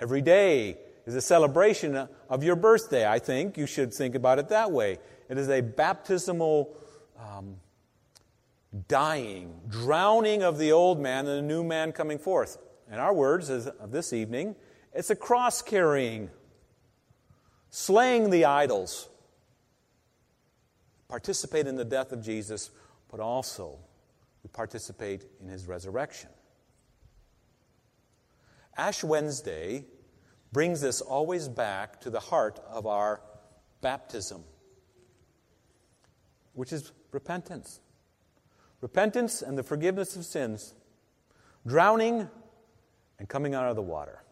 Every 0.00 0.22
day 0.22 0.78
is 1.06 1.14
a 1.14 1.20
celebration 1.20 2.08
of 2.28 2.44
your 2.44 2.56
birthday. 2.56 3.06
I 3.06 3.18
think 3.18 3.56
you 3.56 3.66
should 3.66 3.94
think 3.94 4.14
about 4.14 4.38
it 4.38 4.48
that 4.48 4.70
way. 4.72 4.98
It 5.28 5.38
is 5.38 5.48
a 5.48 5.60
baptismal 5.60 6.74
um, 7.18 7.56
dying, 8.88 9.60
drowning 9.68 10.42
of 10.42 10.58
the 10.58 10.72
old 10.72 11.00
man 11.00 11.26
and 11.26 11.38
the 11.38 11.42
new 11.42 11.64
man 11.64 11.92
coming 11.92 12.18
forth. 12.18 12.58
In 12.90 12.98
our 12.98 13.14
words 13.14 13.50
of 13.50 13.90
this 13.90 14.12
evening, 14.12 14.56
it's 14.92 15.10
a 15.10 15.16
cross 15.16 15.62
carrying, 15.62 16.30
slaying 17.70 18.30
the 18.30 18.44
idols. 18.44 19.08
Participate 21.08 21.66
in 21.66 21.76
the 21.76 21.84
death 21.84 22.12
of 22.12 22.22
Jesus 22.22 22.70
but 23.10 23.20
also 23.20 23.78
we 24.42 24.48
participate 24.48 25.24
in 25.42 25.48
his 25.48 25.66
resurrection. 25.66 26.30
Ash 28.76 29.02
Wednesday 29.04 29.84
brings 30.52 30.82
us 30.84 31.00
always 31.00 31.48
back 31.48 32.00
to 32.00 32.10
the 32.10 32.20
heart 32.20 32.60
of 32.68 32.86
our 32.86 33.20
baptism, 33.80 34.44
which 36.54 36.72
is 36.72 36.92
repentance. 37.12 37.80
Repentance 38.80 39.42
and 39.42 39.58
the 39.58 39.62
forgiveness 39.62 40.16
of 40.16 40.24
sins, 40.24 40.74
drowning 41.66 42.28
and 43.18 43.28
coming 43.28 43.54
out 43.54 43.68
of 43.68 43.76
the 43.76 43.82
water. 43.82 44.22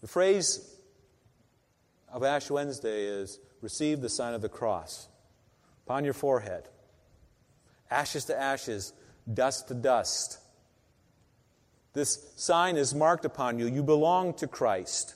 The 0.00 0.08
phrase 0.08 0.76
of 2.12 2.24
Ash 2.24 2.50
Wednesday 2.50 3.04
is 3.04 3.38
receive 3.60 4.00
the 4.00 4.08
sign 4.08 4.34
of 4.34 4.42
the 4.42 4.48
cross 4.48 5.08
upon 5.84 6.04
your 6.04 6.14
forehead 6.14 6.68
ashes 7.90 8.24
to 8.26 8.38
ashes, 8.38 8.92
dust 9.32 9.68
to 9.68 9.74
dust. 9.74 10.38
This 11.92 12.32
sign 12.36 12.76
is 12.76 12.94
marked 12.94 13.24
upon 13.24 13.58
you. 13.58 13.66
You 13.66 13.82
belong 13.82 14.34
to 14.34 14.46
Christ. 14.46 15.14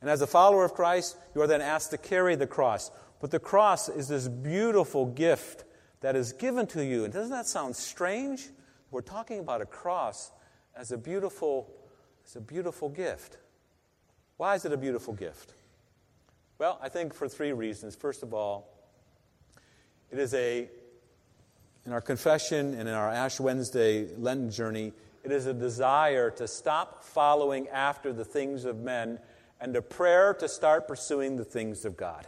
And 0.00 0.08
as 0.08 0.22
a 0.22 0.26
follower 0.26 0.64
of 0.64 0.74
Christ, 0.74 1.16
you 1.34 1.42
are 1.42 1.46
then 1.46 1.60
asked 1.60 1.90
to 1.90 1.98
carry 1.98 2.34
the 2.34 2.46
cross. 2.46 2.90
But 3.20 3.30
the 3.30 3.38
cross 3.38 3.88
is 3.88 4.08
this 4.08 4.28
beautiful 4.28 5.06
gift 5.06 5.64
that 6.04 6.16
is 6.16 6.34
given 6.34 6.66
to 6.66 6.84
you. 6.84 7.04
And 7.04 7.14
doesn't 7.14 7.30
that 7.30 7.46
sound 7.46 7.74
strange? 7.74 8.50
We're 8.90 9.00
talking 9.00 9.38
about 9.38 9.62
a 9.62 9.64
cross 9.64 10.32
as 10.76 10.92
a 10.92 10.98
beautiful, 10.98 11.72
as 12.26 12.36
a 12.36 12.42
beautiful 12.42 12.90
gift. 12.90 13.38
Why 14.36 14.54
is 14.54 14.66
it 14.66 14.72
a 14.74 14.76
beautiful 14.76 15.14
gift? 15.14 15.54
Well, 16.58 16.78
I 16.82 16.90
think 16.90 17.14
for 17.14 17.26
three 17.26 17.54
reasons. 17.54 17.96
First 17.96 18.22
of 18.22 18.34
all, 18.34 18.68
it 20.10 20.18
is 20.18 20.34
a 20.34 20.68
in 21.86 21.92
our 21.92 22.02
confession 22.02 22.74
and 22.74 22.86
in 22.86 22.94
our 22.94 23.08
Ash 23.08 23.40
Wednesday 23.40 24.14
Lenten 24.18 24.50
journey, 24.50 24.92
it 25.22 25.32
is 25.32 25.46
a 25.46 25.54
desire 25.54 26.30
to 26.32 26.46
stop 26.46 27.02
following 27.02 27.66
after 27.68 28.12
the 28.12 28.26
things 28.26 28.66
of 28.66 28.76
men 28.76 29.18
and 29.58 29.74
a 29.74 29.80
prayer 29.80 30.34
to 30.34 30.48
start 30.48 30.86
pursuing 30.86 31.38
the 31.38 31.46
things 31.46 31.86
of 31.86 31.96
God. 31.96 32.26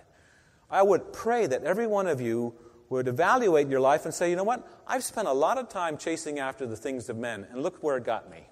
I 0.70 0.82
would 0.82 1.12
pray 1.12 1.46
that 1.46 1.64
every 1.64 1.86
one 1.86 2.06
of 2.06 2.22
you 2.22 2.54
would 2.88 3.09
evaluate 3.09 3.68
your 3.68 3.81
life 3.81 4.05
and 4.05 4.14
say, 4.14 4.31
you 4.31 4.37
know 4.37 4.44
what? 4.44 4.66
I've 4.87 5.05
spent 5.05 5.29
a 5.29 5.33
lot 5.33 5.59
of 5.59 5.68
time 5.68 5.99
chasing 5.99 6.38
after 6.38 6.66
the 6.66 6.77
things 6.77 7.09
of 7.09 7.16
men, 7.16 7.46
and 7.51 7.62
look 7.62 7.83
where 7.83 7.96
it 7.96 8.05
got 8.05 8.31
me. 8.31 8.46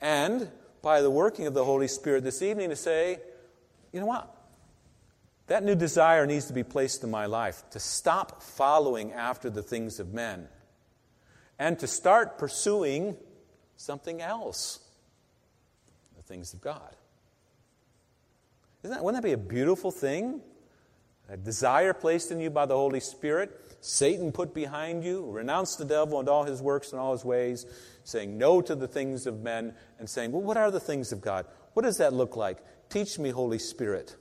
And 0.00 0.50
by 0.82 1.00
the 1.00 1.10
working 1.10 1.46
of 1.46 1.54
the 1.54 1.64
Holy 1.64 1.88
Spirit 1.88 2.24
this 2.24 2.42
evening, 2.42 2.68
to 2.68 2.76
say, 2.76 3.18
you 3.92 4.00
know 4.00 4.06
what? 4.06 4.30
That 5.46 5.62
new 5.62 5.74
desire 5.74 6.26
needs 6.26 6.46
to 6.46 6.52
be 6.52 6.62
placed 6.62 7.04
in 7.04 7.10
my 7.10 7.26
life 7.26 7.62
to 7.70 7.80
stop 7.80 8.42
following 8.42 9.12
after 9.12 9.50
the 9.50 9.62
things 9.62 10.00
of 10.00 10.12
men 10.12 10.48
and 11.58 11.78
to 11.78 11.86
start 11.86 12.38
pursuing 12.38 13.16
something 13.76 14.20
else 14.20 14.80
the 16.16 16.22
things 16.22 16.54
of 16.54 16.60
God. 16.60 16.94
Isn't 18.82 18.94
that, 18.94 19.04
wouldn't 19.04 19.22
that 19.22 19.26
be 19.26 19.32
a 19.32 19.38
beautiful 19.38 19.90
thing? 19.90 20.40
A 21.28 21.36
desire 21.36 21.94
placed 21.94 22.30
in 22.30 22.40
you 22.40 22.50
by 22.50 22.66
the 22.66 22.74
Holy 22.74 23.00
Spirit, 23.00 23.58
Satan 23.80 24.30
put 24.30 24.52
behind 24.52 25.04
you, 25.04 25.30
renounce 25.30 25.76
the 25.76 25.84
devil 25.84 26.20
and 26.20 26.28
all 26.28 26.44
his 26.44 26.60
works 26.60 26.92
and 26.92 27.00
all 27.00 27.12
his 27.12 27.24
ways, 27.24 27.64
saying 28.04 28.36
no 28.36 28.60
to 28.60 28.74
the 28.74 28.88
things 28.88 29.26
of 29.26 29.40
men, 29.40 29.74
and 29.98 30.08
saying, 30.08 30.32
Well, 30.32 30.42
what 30.42 30.58
are 30.58 30.70
the 30.70 30.80
things 30.80 31.12
of 31.12 31.22
God? 31.22 31.46
What 31.72 31.84
does 31.84 31.96
that 31.98 32.12
look 32.12 32.36
like? 32.36 32.58
Teach 32.90 33.18
me, 33.18 33.30
Holy 33.30 33.58
Spirit. 33.58 34.16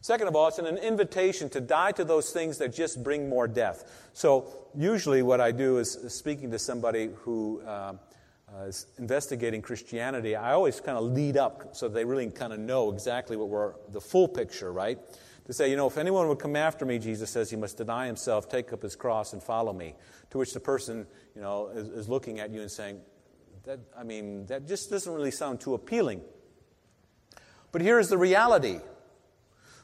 Second 0.00 0.28
of 0.28 0.36
all, 0.36 0.48
it's 0.48 0.58
an 0.58 0.66
invitation 0.78 1.48
to 1.50 1.60
die 1.62 1.92
to 1.92 2.04
those 2.04 2.30
things 2.30 2.58
that 2.58 2.74
just 2.74 3.02
bring 3.02 3.28
more 3.28 3.48
death. 3.48 4.10
So, 4.12 4.68
usually, 4.74 5.22
what 5.22 5.40
I 5.40 5.50
do 5.50 5.78
is 5.78 5.92
speaking 6.08 6.50
to 6.50 6.58
somebody 6.58 7.08
who 7.22 7.62
uh, 7.62 7.94
uh, 8.54 8.64
is 8.64 8.86
investigating 8.98 9.62
Christianity, 9.62 10.36
I 10.36 10.52
always 10.52 10.80
kind 10.80 10.96
of 10.96 11.04
lead 11.04 11.36
up 11.36 11.74
so 11.74 11.88
they 11.88 12.04
really 12.04 12.30
kind 12.30 12.52
of 12.52 12.58
know 12.58 12.92
exactly 12.92 13.36
what 13.36 13.48
we're, 13.48 13.74
the 13.90 14.00
full 14.00 14.28
picture, 14.28 14.72
right? 14.72 14.98
To 15.46 15.52
say, 15.52 15.70
you 15.70 15.76
know, 15.76 15.86
if 15.86 15.98
anyone 15.98 16.28
would 16.28 16.38
come 16.38 16.56
after 16.56 16.86
me, 16.86 16.98
Jesus 16.98 17.30
says 17.30 17.50
he 17.50 17.56
must 17.56 17.76
deny 17.76 18.06
himself, 18.06 18.48
take 18.48 18.72
up 18.72 18.82
his 18.82 18.96
cross, 18.96 19.32
and 19.32 19.42
follow 19.42 19.72
me. 19.72 19.94
To 20.30 20.38
which 20.38 20.54
the 20.54 20.60
person, 20.60 21.06
you 21.34 21.42
know, 21.42 21.68
is, 21.68 21.88
is 21.88 22.08
looking 22.08 22.40
at 22.40 22.50
you 22.50 22.60
and 22.62 22.70
saying, 22.70 23.00
that, 23.64 23.80
I 23.98 24.04
mean, 24.04 24.46
that 24.46 24.66
just 24.68 24.90
doesn't 24.90 25.12
really 25.12 25.30
sound 25.30 25.60
too 25.60 25.74
appealing. 25.74 26.20
But 27.72 27.82
here's 27.82 28.08
the 28.08 28.18
reality 28.18 28.80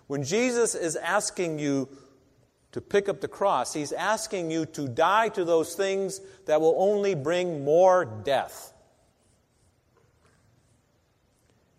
when 0.06 0.22
Jesus 0.22 0.74
is 0.74 0.96
asking 0.96 1.58
you 1.58 1.88
to 2.72 2.80
pick 2.80 3.08
up 3.08 3.20
the 3.20 3.28
cross, 3.28 3.74
he's 3.74 3.92
asking 3.92 4.50
you 4.50 4.64
to 4.66 4.86
die 4.88 5.28
to 5.30 5.44
those 5.44 5.74
things 5.74 6.20
that 6.46 6.60
will 6.60 6.74
only 6.78 7.14
bring 7.14 7.64
more 7.64 8.04
death. 8.04 8.72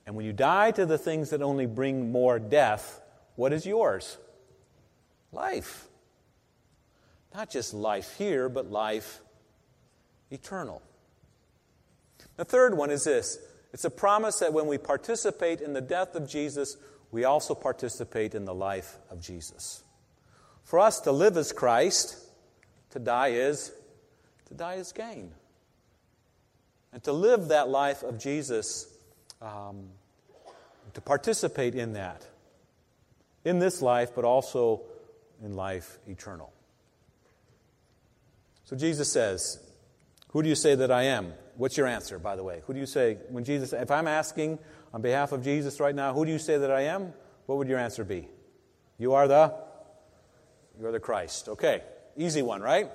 And 0.05 0.15
when 0.15 0.25
you 0.25 0.33
die 0.33 0.71
to 0.71 0.85
the 0.85 0.97
things 0.97 1.29
that 1.29 1.41
only 1.41 1.65
bring 1.65 2.11
more 2.11 2.39
death, 2.39 3.01
what 3.35 3.53
is 3.53 3.65
yours? 3.65 4.17
Life. 5.31 5.87
Not 7.33 7.49
just 7.49 7.73
life 7.73 8.15
here, 8.17 8.49
but 8.49 8.69
life 8.69 9.21
eternal. 10.29 10.81
The 12.35 12.45
third 12.45 12.75
one 12.75 12.89
is 12.89 13.05
this 13.05 13.37
it's 13.73 13.85
a 13.85 13.89
promise 13.89 14.39
that 14.39 14.51
when 14.51 14.67
we 14.67 14.77
participate 14.77 15.61
in 15.61 15.73
the 15.73 15.81
death 15.81 16.15
of 16.15 16.27
Jesus, 16.27 16.75
we 17.11 17.23
also 17.23 17.55
participate 17.55 18.35
in 18.35 18.45
the 18.45 18.53
life 18.53 18.97
of 19.09 19.21
Jesus. 19.21 19.83
For 20.63 20.79
us 20.79 21.01
to 21.01 21.11
live 21.11 21.37
as 21.37 21.51
Christ, 21.51 22.17
to 22.91 22.99
die 22.99 23.29
is 23.29 23.71
to 24.51 24.57
die 24.57 24.75
is 24.75 24.91
gain. 24.91 25.31
And 26.91 27.01
to 27.03 27.13
live 27.13 27.47
that 27.47 27.69
life 27.69 28.03
of 28.03 28.19
Jesus, 28.19 28.85
um, 29.41 29.87
to 30.93 30.99
participate 30.99 31.73
in 31.73 31.93
that, 31.93 32.25
in 33.45 33.59
this 33.59 33.81
life, 33.81 34.11
but 34.13 34.25
also 34.25 34.81
in 35.41 35.55
life 35.55 35.99
eternal. 36.05 36.51
So 38.65 38.75
Jesus 38.75 39.09
says, 39.09 39.57
Who 40.31 40.43
do 40.43 40.49
you 40.49 40.55
say 40.55 40.75
that 40.75 40.91
I 40.91 41.03
am? 41.03 41.33
What's 41.55 41.77
your 41.77 41.87
answer, 41.87 42.19
by 42.19 42.35
the 42.35 42.43
way? 42.43 42.61
Who 42.67 42.73
do 42.73 42.79
you 42.79 42.85
say, 42.85 43.19
when 43.29 43.45
Jesus, 43.45 43.71
if 43.71 43.89
I'm 43.89 44.07
asking, 44.07 44.59
on 44.93 45.01
behalf 45.01 45.31
of 45.31 45.43
Jesus 45.43 45.79
right 45.79 45.95
now, 45.95 46.13
who 46.13 46.25
do 46.25 46.31
you 46.31 46.39
say 46.39 46.57
that 46.57 46.71
I 46.71 46.81
am? 46.81 47.13
What 47.45 47.57
would 47.57 47.69
your 47.69 47.79
answer 47.79 48.03
be? 48.03 48.27
You 48.97 49.13
are 49.13 49.29
the 49.29 49.53
you 50.79 50.87
are 50.87 50.91
the 50.91 50.99
Christ. 50.99 51.49
Okay. 51.49 51.81
Easy 52.17 52.41
one, 52.41 52.61
right? 52.61 52.89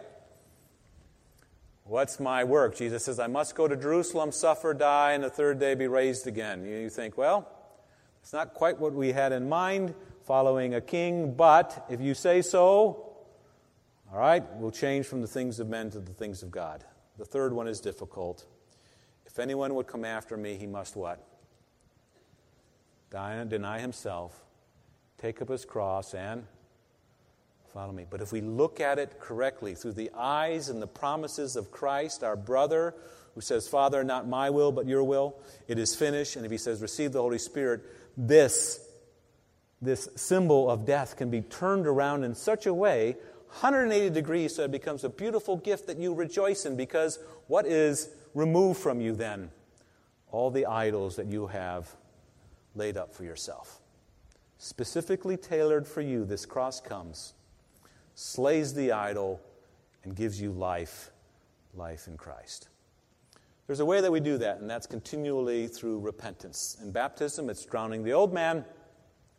What's 1.84 2.18
my 2.18 2.42
work? 2.42 2.76
Jesus 2.76 3.04
says, 3.04 3.20
I 3.20 3.28
must 3.28 3.54
go 3.54 3.68
to 3.68 3.76
Jerusalem, 3.76 4.32
suffer, 4.32 4.74
die, 4.74 5.12
and 5.12 5.22
the 5.22 5.30
third 5.30 5.60
day 5.60 5.74
be 5.74 5.86
raised 5.86 6.26
again. 6.26 6.64
You 6.64 6.90
think, 6.90 7.16
well, 7.16 7.48
it's 8.20 8.32
not 8.32 8.54
quite 8.54 8.80
what 8.80 8.92
we 8.92 9.12
had 9.12 9.30
in 9.30 9.48
mind, 9.48 9.94
following 10.24 10.74
a 10.74 10.80
king, 10.80 11.34
but 11.34 11.86
if 11.88 12.00
you 12.00 12.12
say 12.12 12.42
so, 12.42 13.06
all 14.12 14.18
right, 14.18 14.42
we'll 14.56 14.72
change 14.72 15.06
from 15.06 15.20
the 15.20 15.28
things 15.28 15.60
of 15.60 15.68
men 15.68 15.90
to 15.90 16.00
the 16.00 16.12
things 16.12 16.42
of 16.42 16.50
God. 16.50 16.84
The 17.18 17.24
third 17.24 17.52
one 17.52 17.68
is 17.68 17.80
difficult. 17.80 18.44
If 19.24 19.38
anyone 19.38 19.74
would 19.76 19.86
come 19.86 20.04
after 20.04 20.36
me, 20.36 20.56
he 20.56 20.66
must 20.66 20.96
what? 20.96 21.24
Die, 23.10 23.34
and 23.34 23.48
deny 23.48 23.78
himself, 23.78 24.44
take 25.18 25.40
up 25.40 25.48
his 25.48 25.64
cross, 25.64 26.14
and 26.14 26.46
follow 27.76 27.92
me. 27.92 28.06
But 28.08 28.22
if 28.22 28.32
we 28.32 28.40
look 28.40 28.80
at 28.80 28.98
it 28.98 29.20
correctly 29.20 29.74
through 29.74 29.92
the 29.92 30.10
eyes 30.16 30.70
and 30.70 30.80
the 30.80 30.86
promises 30.86 31.56
of 31.56 31.70
Christ, 31.70 32.24
our 32.24 32.34
brother, 32.34 32.94
who 33.34 33.42
says, 33.42 33.68
Father, 33.68 34.02
not 34.02 34.26
my 34.26 34.48
will, 34.48 34.72
but 34.72 34.86
your 34.86 35.04
will, 35.04 35.36
it 35.68 35.78
is 35.78 35.94
finished. 35.94 36.36
And 36.36 36.46
if 36.46 36.50
he 36.50 36.56
says, 36.56 36.80
Receive 36.80 37.12
the 37.12 37.20
Holy 37.20 37.36
Spirit, 37.36 37.82
this, 38.16 38.80
this 39.82 40.08
symbol 40.16 40.70
of 40.70 40.86
death 40.86 41.18
can 41.18 41.28
be 41.28 41.42
turned 41.42 41.86
around 41.86 42.24
in 42.24 42.34
such 42.34 42.64
a 42.64 42.72
way 42.72 43.14
180 43.60 44.08
degrees 44.08 44.54
so 44.54 44.64
it 44.64 44.70
becomes 44.70 45.04
a 45.04 45.10
beautiful 45.10 45.58
gift 45.58 45.86
that 45.88 45.98
you 45.98 46.14
rejoice 46.14 46.64
in 46.64 46.76
because 46.76 47.18
what 47.46 47.66
is 47.66 48.08
removed 48.32 48.80
from 48.80 49.02
you 49.02 49.14
then? 49.14 49.50
All 50.30 50.50
the 50.50 50.64
idols 50.64 51.16
that 51.16 51.26
you 51.26 51.48
have 51.48 51.94
laid 52.74 52.96
up 52.96 53.14
for 53.14 53.24
yourself. 53.24 53.82
specifically 54.56 55.36
tailored 55.36 55.86
for 55.86 56.00
you, 56.00 56.24
this 56.24 56.46
cross 56.46 56.80
comes, 56.80 57.34
slays 58.16 58.74
the 58.74 58.92
idol, 58.92 59.40
and 60.02 60.16
gives 60.16 60.40
you 60.40 60.50
life, 60.50 61.10
life 61.74 62.08
in 62.08 62.16
Christ. 62.16 62.68
There's 63.66 63.80
a 63.80 63.84
way 63.84 64.00
that 64.00 64.10
we 64.10 64.20
do 64.20 64.38
that, 64.38 64.60
and 64.60 64.70
that's 64.70 64.86
continually 64.86 65.66
through 65.66 65.98
repentance. 66.00 66.78
In 66.82 66.92
baptism, 66.92 67.50
it's 67.50 67.64
drowning 67.64 68.04
the 68.04 68.12
old 68.12 68.32
man, 68.32 68.64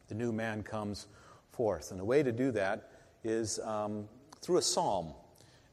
the 0.09 0.15
new 0.15 0.31
man 0.31 0.61
comes 0.63 1.07
forth. 1.51 1.91
And 1.91 1.99
the 1.99 2.05
way 2.05 2.21
to 2.21 2.31
do 2.31 2.51
that 2.51 2.91
is 3.23 3.59
um, 3.59 4.07
through 4.41 4.57
a 4.57 4.61
psalm. 4.61 5.07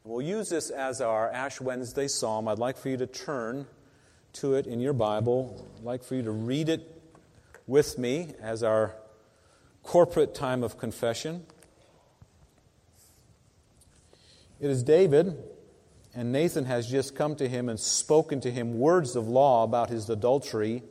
And 0.03 0.13
we'll 0.13 0.25
use 0.25 0.49
this 0.49 0.69
as 0.71 0.99
our 0.99 1.29
Ash 1.29 1.61
Wednesday 1.61 2.07
psalm. 2.07 2.47
I'd 2.47 2.57
like 2.57 2.77
for 2.77 2.89
you 2.89 2.97
to 2.97 3.07
turn 3.07 3.67
to 4.33 4.55
it 4.55 4.65
in 4.65 4.79
your 4.79 4.93
Bible. 4.93 5.67
I'd 5.77 5.83
like 5.83 6.03
for 6.03 6.15
you 6.15 6.23
to 6.23 6.31
read 6.31 6.69
it 6.69 7.01
with 7.67 7.99
me 7.99 8.29
as 8.41 8.63
our 8.63 8.95
corporate 9.83 10.33
time 10.33 10.63
of 10.63 10.77
confession. 10.77 11.45
It 14.59 14.69
is 14.69 14.83
David 14.83 15.37
and 16.15 16.31
Nathan 16.31 16.63
has 16.63 16.87
just 16.87 17.13
come 17.13 17.35
to 17.35 17.49
him 17.49 17.67
and 17.67 17.77
spoken 17.77 18.39
to 18.39 18.49
him 18.49 18.79
words 18.79 19.17
of 19.17 19.27
law 19.27 19.65
about 19.65 19.89
his 19.89 20.09
adultery 20.09 20.81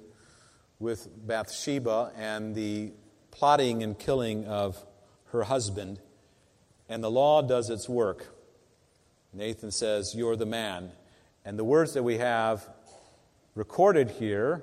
with 0.78 1.08
Bathsheba 1.26 2.12
and 2.14 2.54
the 2.54 2.92
plotting 3.30 3.82
and 3.82 3.98
killing 3.98 4.44
of 4.44 4.84
her 5.28 5.44
husband. 5.44 5.98
And 6.90 7.02
the 7.02 7.10
law 7.10 7.40
does 7.40 7.70
its 7.70 7.88
work. 7.88 8.36
Nathan 9.32 9.70
says, 9.70 10.14
You're 10.14 10.36
the 10.36 10.44
man. 10.44 10.92
And 11.42 11.58
the 11.58 11.64
words 11.64 11.94
that 11.94 12.02
we 12.02 12.18
have 12.18 12.68
recorded 13.54 14.10
here 14.10 14.62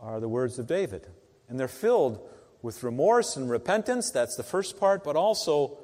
are 0.00 0.18
the 0.18 0.28
words 0.28 0.58
of 0.58 0.66
David. 0.66 1.06
And 1.50 1.60
they're 1.60 1.68
filled 1.68 2.26
with 2.62 2.82
remorse 2.82 3.36
and 3.36 3.50
repentance. 3.50 4.10
That's 4.10 4.36
the 4.36 4.42
first 4.42 4.80
part, 4.80 5.04
but 5.04 5.14
also 5.14 5.76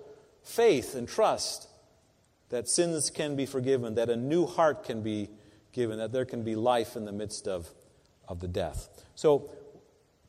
faith 0.43 0.95
and 0.95 1.07
trust 1.07 1.68
that 2.51 2.69
sins 2.69 3.11
can 3.11 3.37
be 3.37 3.47
forgiven, 3.47 3.95
that 3.95 4.09
a 4.09 4.17
new 4.17 4.47
heart 4.47 4.85
can 4.85 5.03
be 5.03 5.29
given, 5.73 5.99
that 5.99 6.13
there 6.13 6.25
can 6.25 6.43
be 6.43 6.57
life 6.57 6.97
in 6.97 7.05
the 7.05 7.13
midst 7.13 7.47
of, 7.47 7.69
of 8.27 8.41
the 8.41 8.49
death. 8.49 8.89
So 9.15 9.51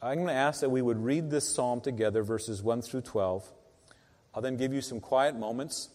I'm 0.01 0.15
going 0.15 0.27
to 0.27 0.33
ask 0.33 0.61
that 0.61 0.69
we 0.69 0.81
would 0.81 1.03
read 1.03 1.29
this 1.29 1.47
psalm 1.47 1.81
together, 1.81 2.23
verses 2.23 2.61
1 2.61 2.81
through 2.81 3.01
12. 3.01 3.49
I'll 4.33 4.41
then 4.41 4.57
give 4.57 4.73
you 4.73 4.81
some 4.81 4.99
quiet 4.99 5.35
moments 5.35 5.89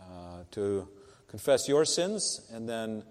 uh, 0.00 0.44
to 0.52 0.88
confess 1.28 1.68
your 1.68 1.84
sins, 1.84 2.40
and 2.52 2.68
then 2.68 3.02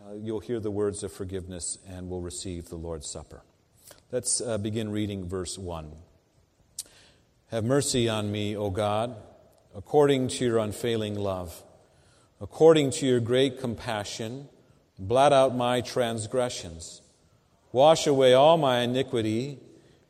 uh, 0.00 0.14
you'll 0.14 0.40
hear 0.40 0.60
the 0.60 0.70
words 0.70 1.02
of 1.02 1.12
forgiveness 1.12 1.78
and 1.88 2.08
will 2.08 2.20
receive 2.20 2.68
the 2.68 2.76
Lord's 2.76 3.10
Supper. 3.10 3.42
Let's 4.10 4.40
uh, 4.40 4.58
begin 4.58 4.90
reading 4.90 5.28
verse 5.28 5.58
1. 5.58 5.92
Have 7.50 7.64
mercy 7.64 8.08
on 8.08 8.32
me, 8.32 8.56
O 8.56 8.70
God, 8.70 9.16
according 9.74 10.28
to 10.28 10.44
your 10.44 10.58
unfailing 10.58 11.14
love 11.14 11.62
according 12.42 12.90
to 12.90 13.06
your 13.06 13.20
great 13.20 13.60
compassion, 13.60 14.48
blot 14.98 15.32
out 15.32 15.54
my 15.54 15.80
transgressions. 15.80 17.00
Wash 17.70 18.04
away 18.08 18.34
all 18.34 18.58
my 18.58 18.80
iniquity 18.80 19.60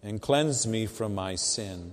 and 0.02 0.20
cleanse 0.20 0.66
me 0.66 0.86
from 0.86 1.14
my 1.14 1.34
sin. 1.34 1.92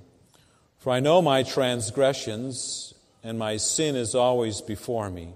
For 0.78 0.94
I 0.94 1.02
know 1.02 1.22
my 1.22 1.44
transgressions, 1.44 2.94
and 3.22 3.38
my 3.38 3.58
sin 3.58 3.98
is 3.98 4.16
always 4.16 4.62
before 4.62 5.10
me. 5.10 5.34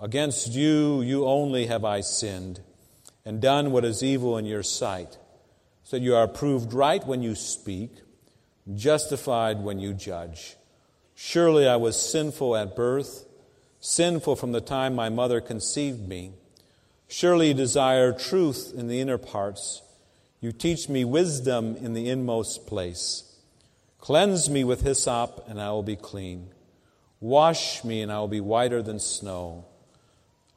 Against 0.00 0.52
you, 0.52 1.02
you 1.02 1.26
only 1.26 1.66
have 1.66 1.84
I 1.84 2.00
sinned, 2.00 2.60
and 3.24 3.42
done 3.42 3.72
what 3.72 3.84
is 3.84 4.04
evil 4.04 4.38
in 4.38 4.44
your 4.44 4.62
sight, 4.62 5.18
so 5.82 5.96
that 5.96 6.02
you 6.02 6.14
are 6.14 6.28
proved 6.28 6.72
right 6.72 7.04
when 7.04 7.22
you 7.22 7.34
speak, 7.34 7.90
justified 8.72 9.62
when 9.62 9.80
you 9.80 9.92
judge. 9.92 10.54
Surely 11.16 11.66
I 11.66 11.74
was 11.74 12.00
sinful 12.00 12.54
at 12.56 12.76
birth 12.76 13.26
sinful 13.82 14.36
from 14.36 14.52
the 14.52 14.60
time 14.60 14.94
my 14.94 15.08
mother 15.08 15.40
conceived 15.40 16.08
me. 16.08 16.32
Surely 17.08 17.48
you 17.48 17.54
desire 17.54 18.12
truth 18.12 18.72
in 18.74 18.86
the 18.86 19.00
inner 19.00 19.18
parts. 19.18 19.82
You 20.40 20.52
teach 20.52 20.88
me 20.88 21.04
wisdom 21.04 21.76
in 21.76 21.92
the 21.92 22.08
inmost 22.08 22.66
place. 22.66 23.24
Cleanse 23.98 24.48
me 24.48 24.64
with 24.64 24.82
hyssop, 24.82 25.44
and 25.48 25.60
I 25.60 25.70
will 25.70 25.82
be 25.82 25.96
clean. 25.96 26.50
Wash 27.20 27.84
me, 27.84 28.02
and 28.02 28.10
I 28.10 28.18
will 28.20 28.28
be 28.28 28.40
whiter 28.40 28.82
than 28.82 28.98
snow. 28.98 29.66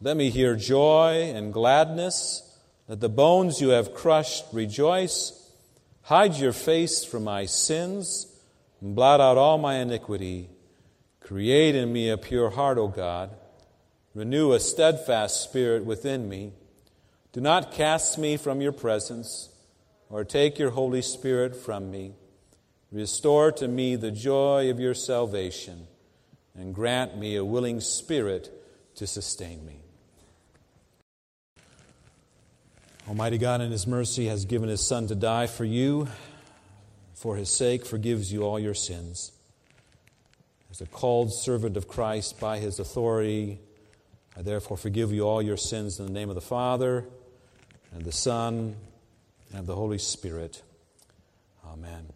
Let 0.01 0.17
me 0.17 0.29
hear 0.29 0.55
joy 0.55 1.31
and 1.35 1.51
gladness. 1.51 2.57
Let 2.87 2.99
the 2.99 3.09
bones 3.09 3.59
you 3.59 3.69
have 3.69 3.93
crushed 3.93 4.45
rejoice. 4.53 5.51
Hide 6.03 6.35
your 6.35 6.53
face 6.53 7.03
from 7.03 7.23
my 7.23 7.45
sins, 7.45 8.27
and 8.81 8.95
blot 8.95 9.19
out 9.19 9.37
all 9.37 9.57
my 9.57 9.75
iniquity. 9.75 10.49
Create 11.25 11.73
in 11.73 11.91
me 11.91 12.07
a 12.11 12.19
pure 12.19 12.51
heart, 12.51 12.77
O 12.77 12.87
God. 12.87 13.31
Renew 14.13 14.53
a 14.53 14.59
steadfast 14.59 15.41
spirit 15.41 15.83
within 15.83 16.29
me. 16.29 16.53
Do 17.33 17.41
not 17.41 17.71
cast 17.71 18.19
me 18.19 18.37
from 18.37 18.61
your 18.61 18.71
presence 18.71 19.49
or 20.07 20.23
take 20.23 20.59
your 20.59 20.69
Holy 20.69 21.01
Spirit 21.01 21.55
from 21.55 21.89
me. 21.89 22.13
Restore 22.91 23.51
to 23.53 23.67
me 23.67 23.95
the 23.95 24.11
joy 24.11 24.69
of 24.69 24.79
your 24.79 24.93
salvation 24.93 25.87
and 26.53 26.75
grant 26.75 27.17
me 27.17 27.35
a 27.37 27.43
willing 27.43 27.81
spirit 27.81 28.51
to 28.93 29.07
sustain 29.07 29.65
me. 29.65 29.79
Almighty 33.07 33.39
God, 33.39 33.61
in 33.61 33.71
His 33.71 33.87
mercy, 33.87 34.27
has 34.27 34.45
given 34.45 34.69
His 34.69 34.85
Son 34.85 35.07
to 35.07 35.15
die 35.15 35.47
for 35.47 35.65
you. 35.65 36.07
For 37.15 37.35
His 37.35 37.49
sake, 37.49 37.83
forgives 37.83 38.31
you 38.31 38.43
all 38.43 38.59
your 38.59 38.75
sins. 38.75 39.31
As 40.75 40.81
a 40.81 40.85
called 40.87 41.33
servant 41.33 41.77
of 41.77 41.87
Christ 41.87 42.37
by 42.37 42.57
his 42.57 42.79
authority, 42.79 43.61
I 44.35 44.41
therefore 44.41 44.75
forgive 44.75 45.13
you 45.13 45.21
all 45.21 45.41
your 45.41 45.55
sins 45.55 46.01
in 46.01 46.05
the 46.05 46.11
name 46.11 46.27
of 46.27 46.35
the 46.35 46.41
Father, 46.41 47.05
and 47.93 48.03
the 48.03 48.11
Son, 48.11 48.75
and 49.53 49.65
the 49.67 49.75
Holy 49.75 49.97
Spirit. 49.97 50.63
Amen. 51.65 52.14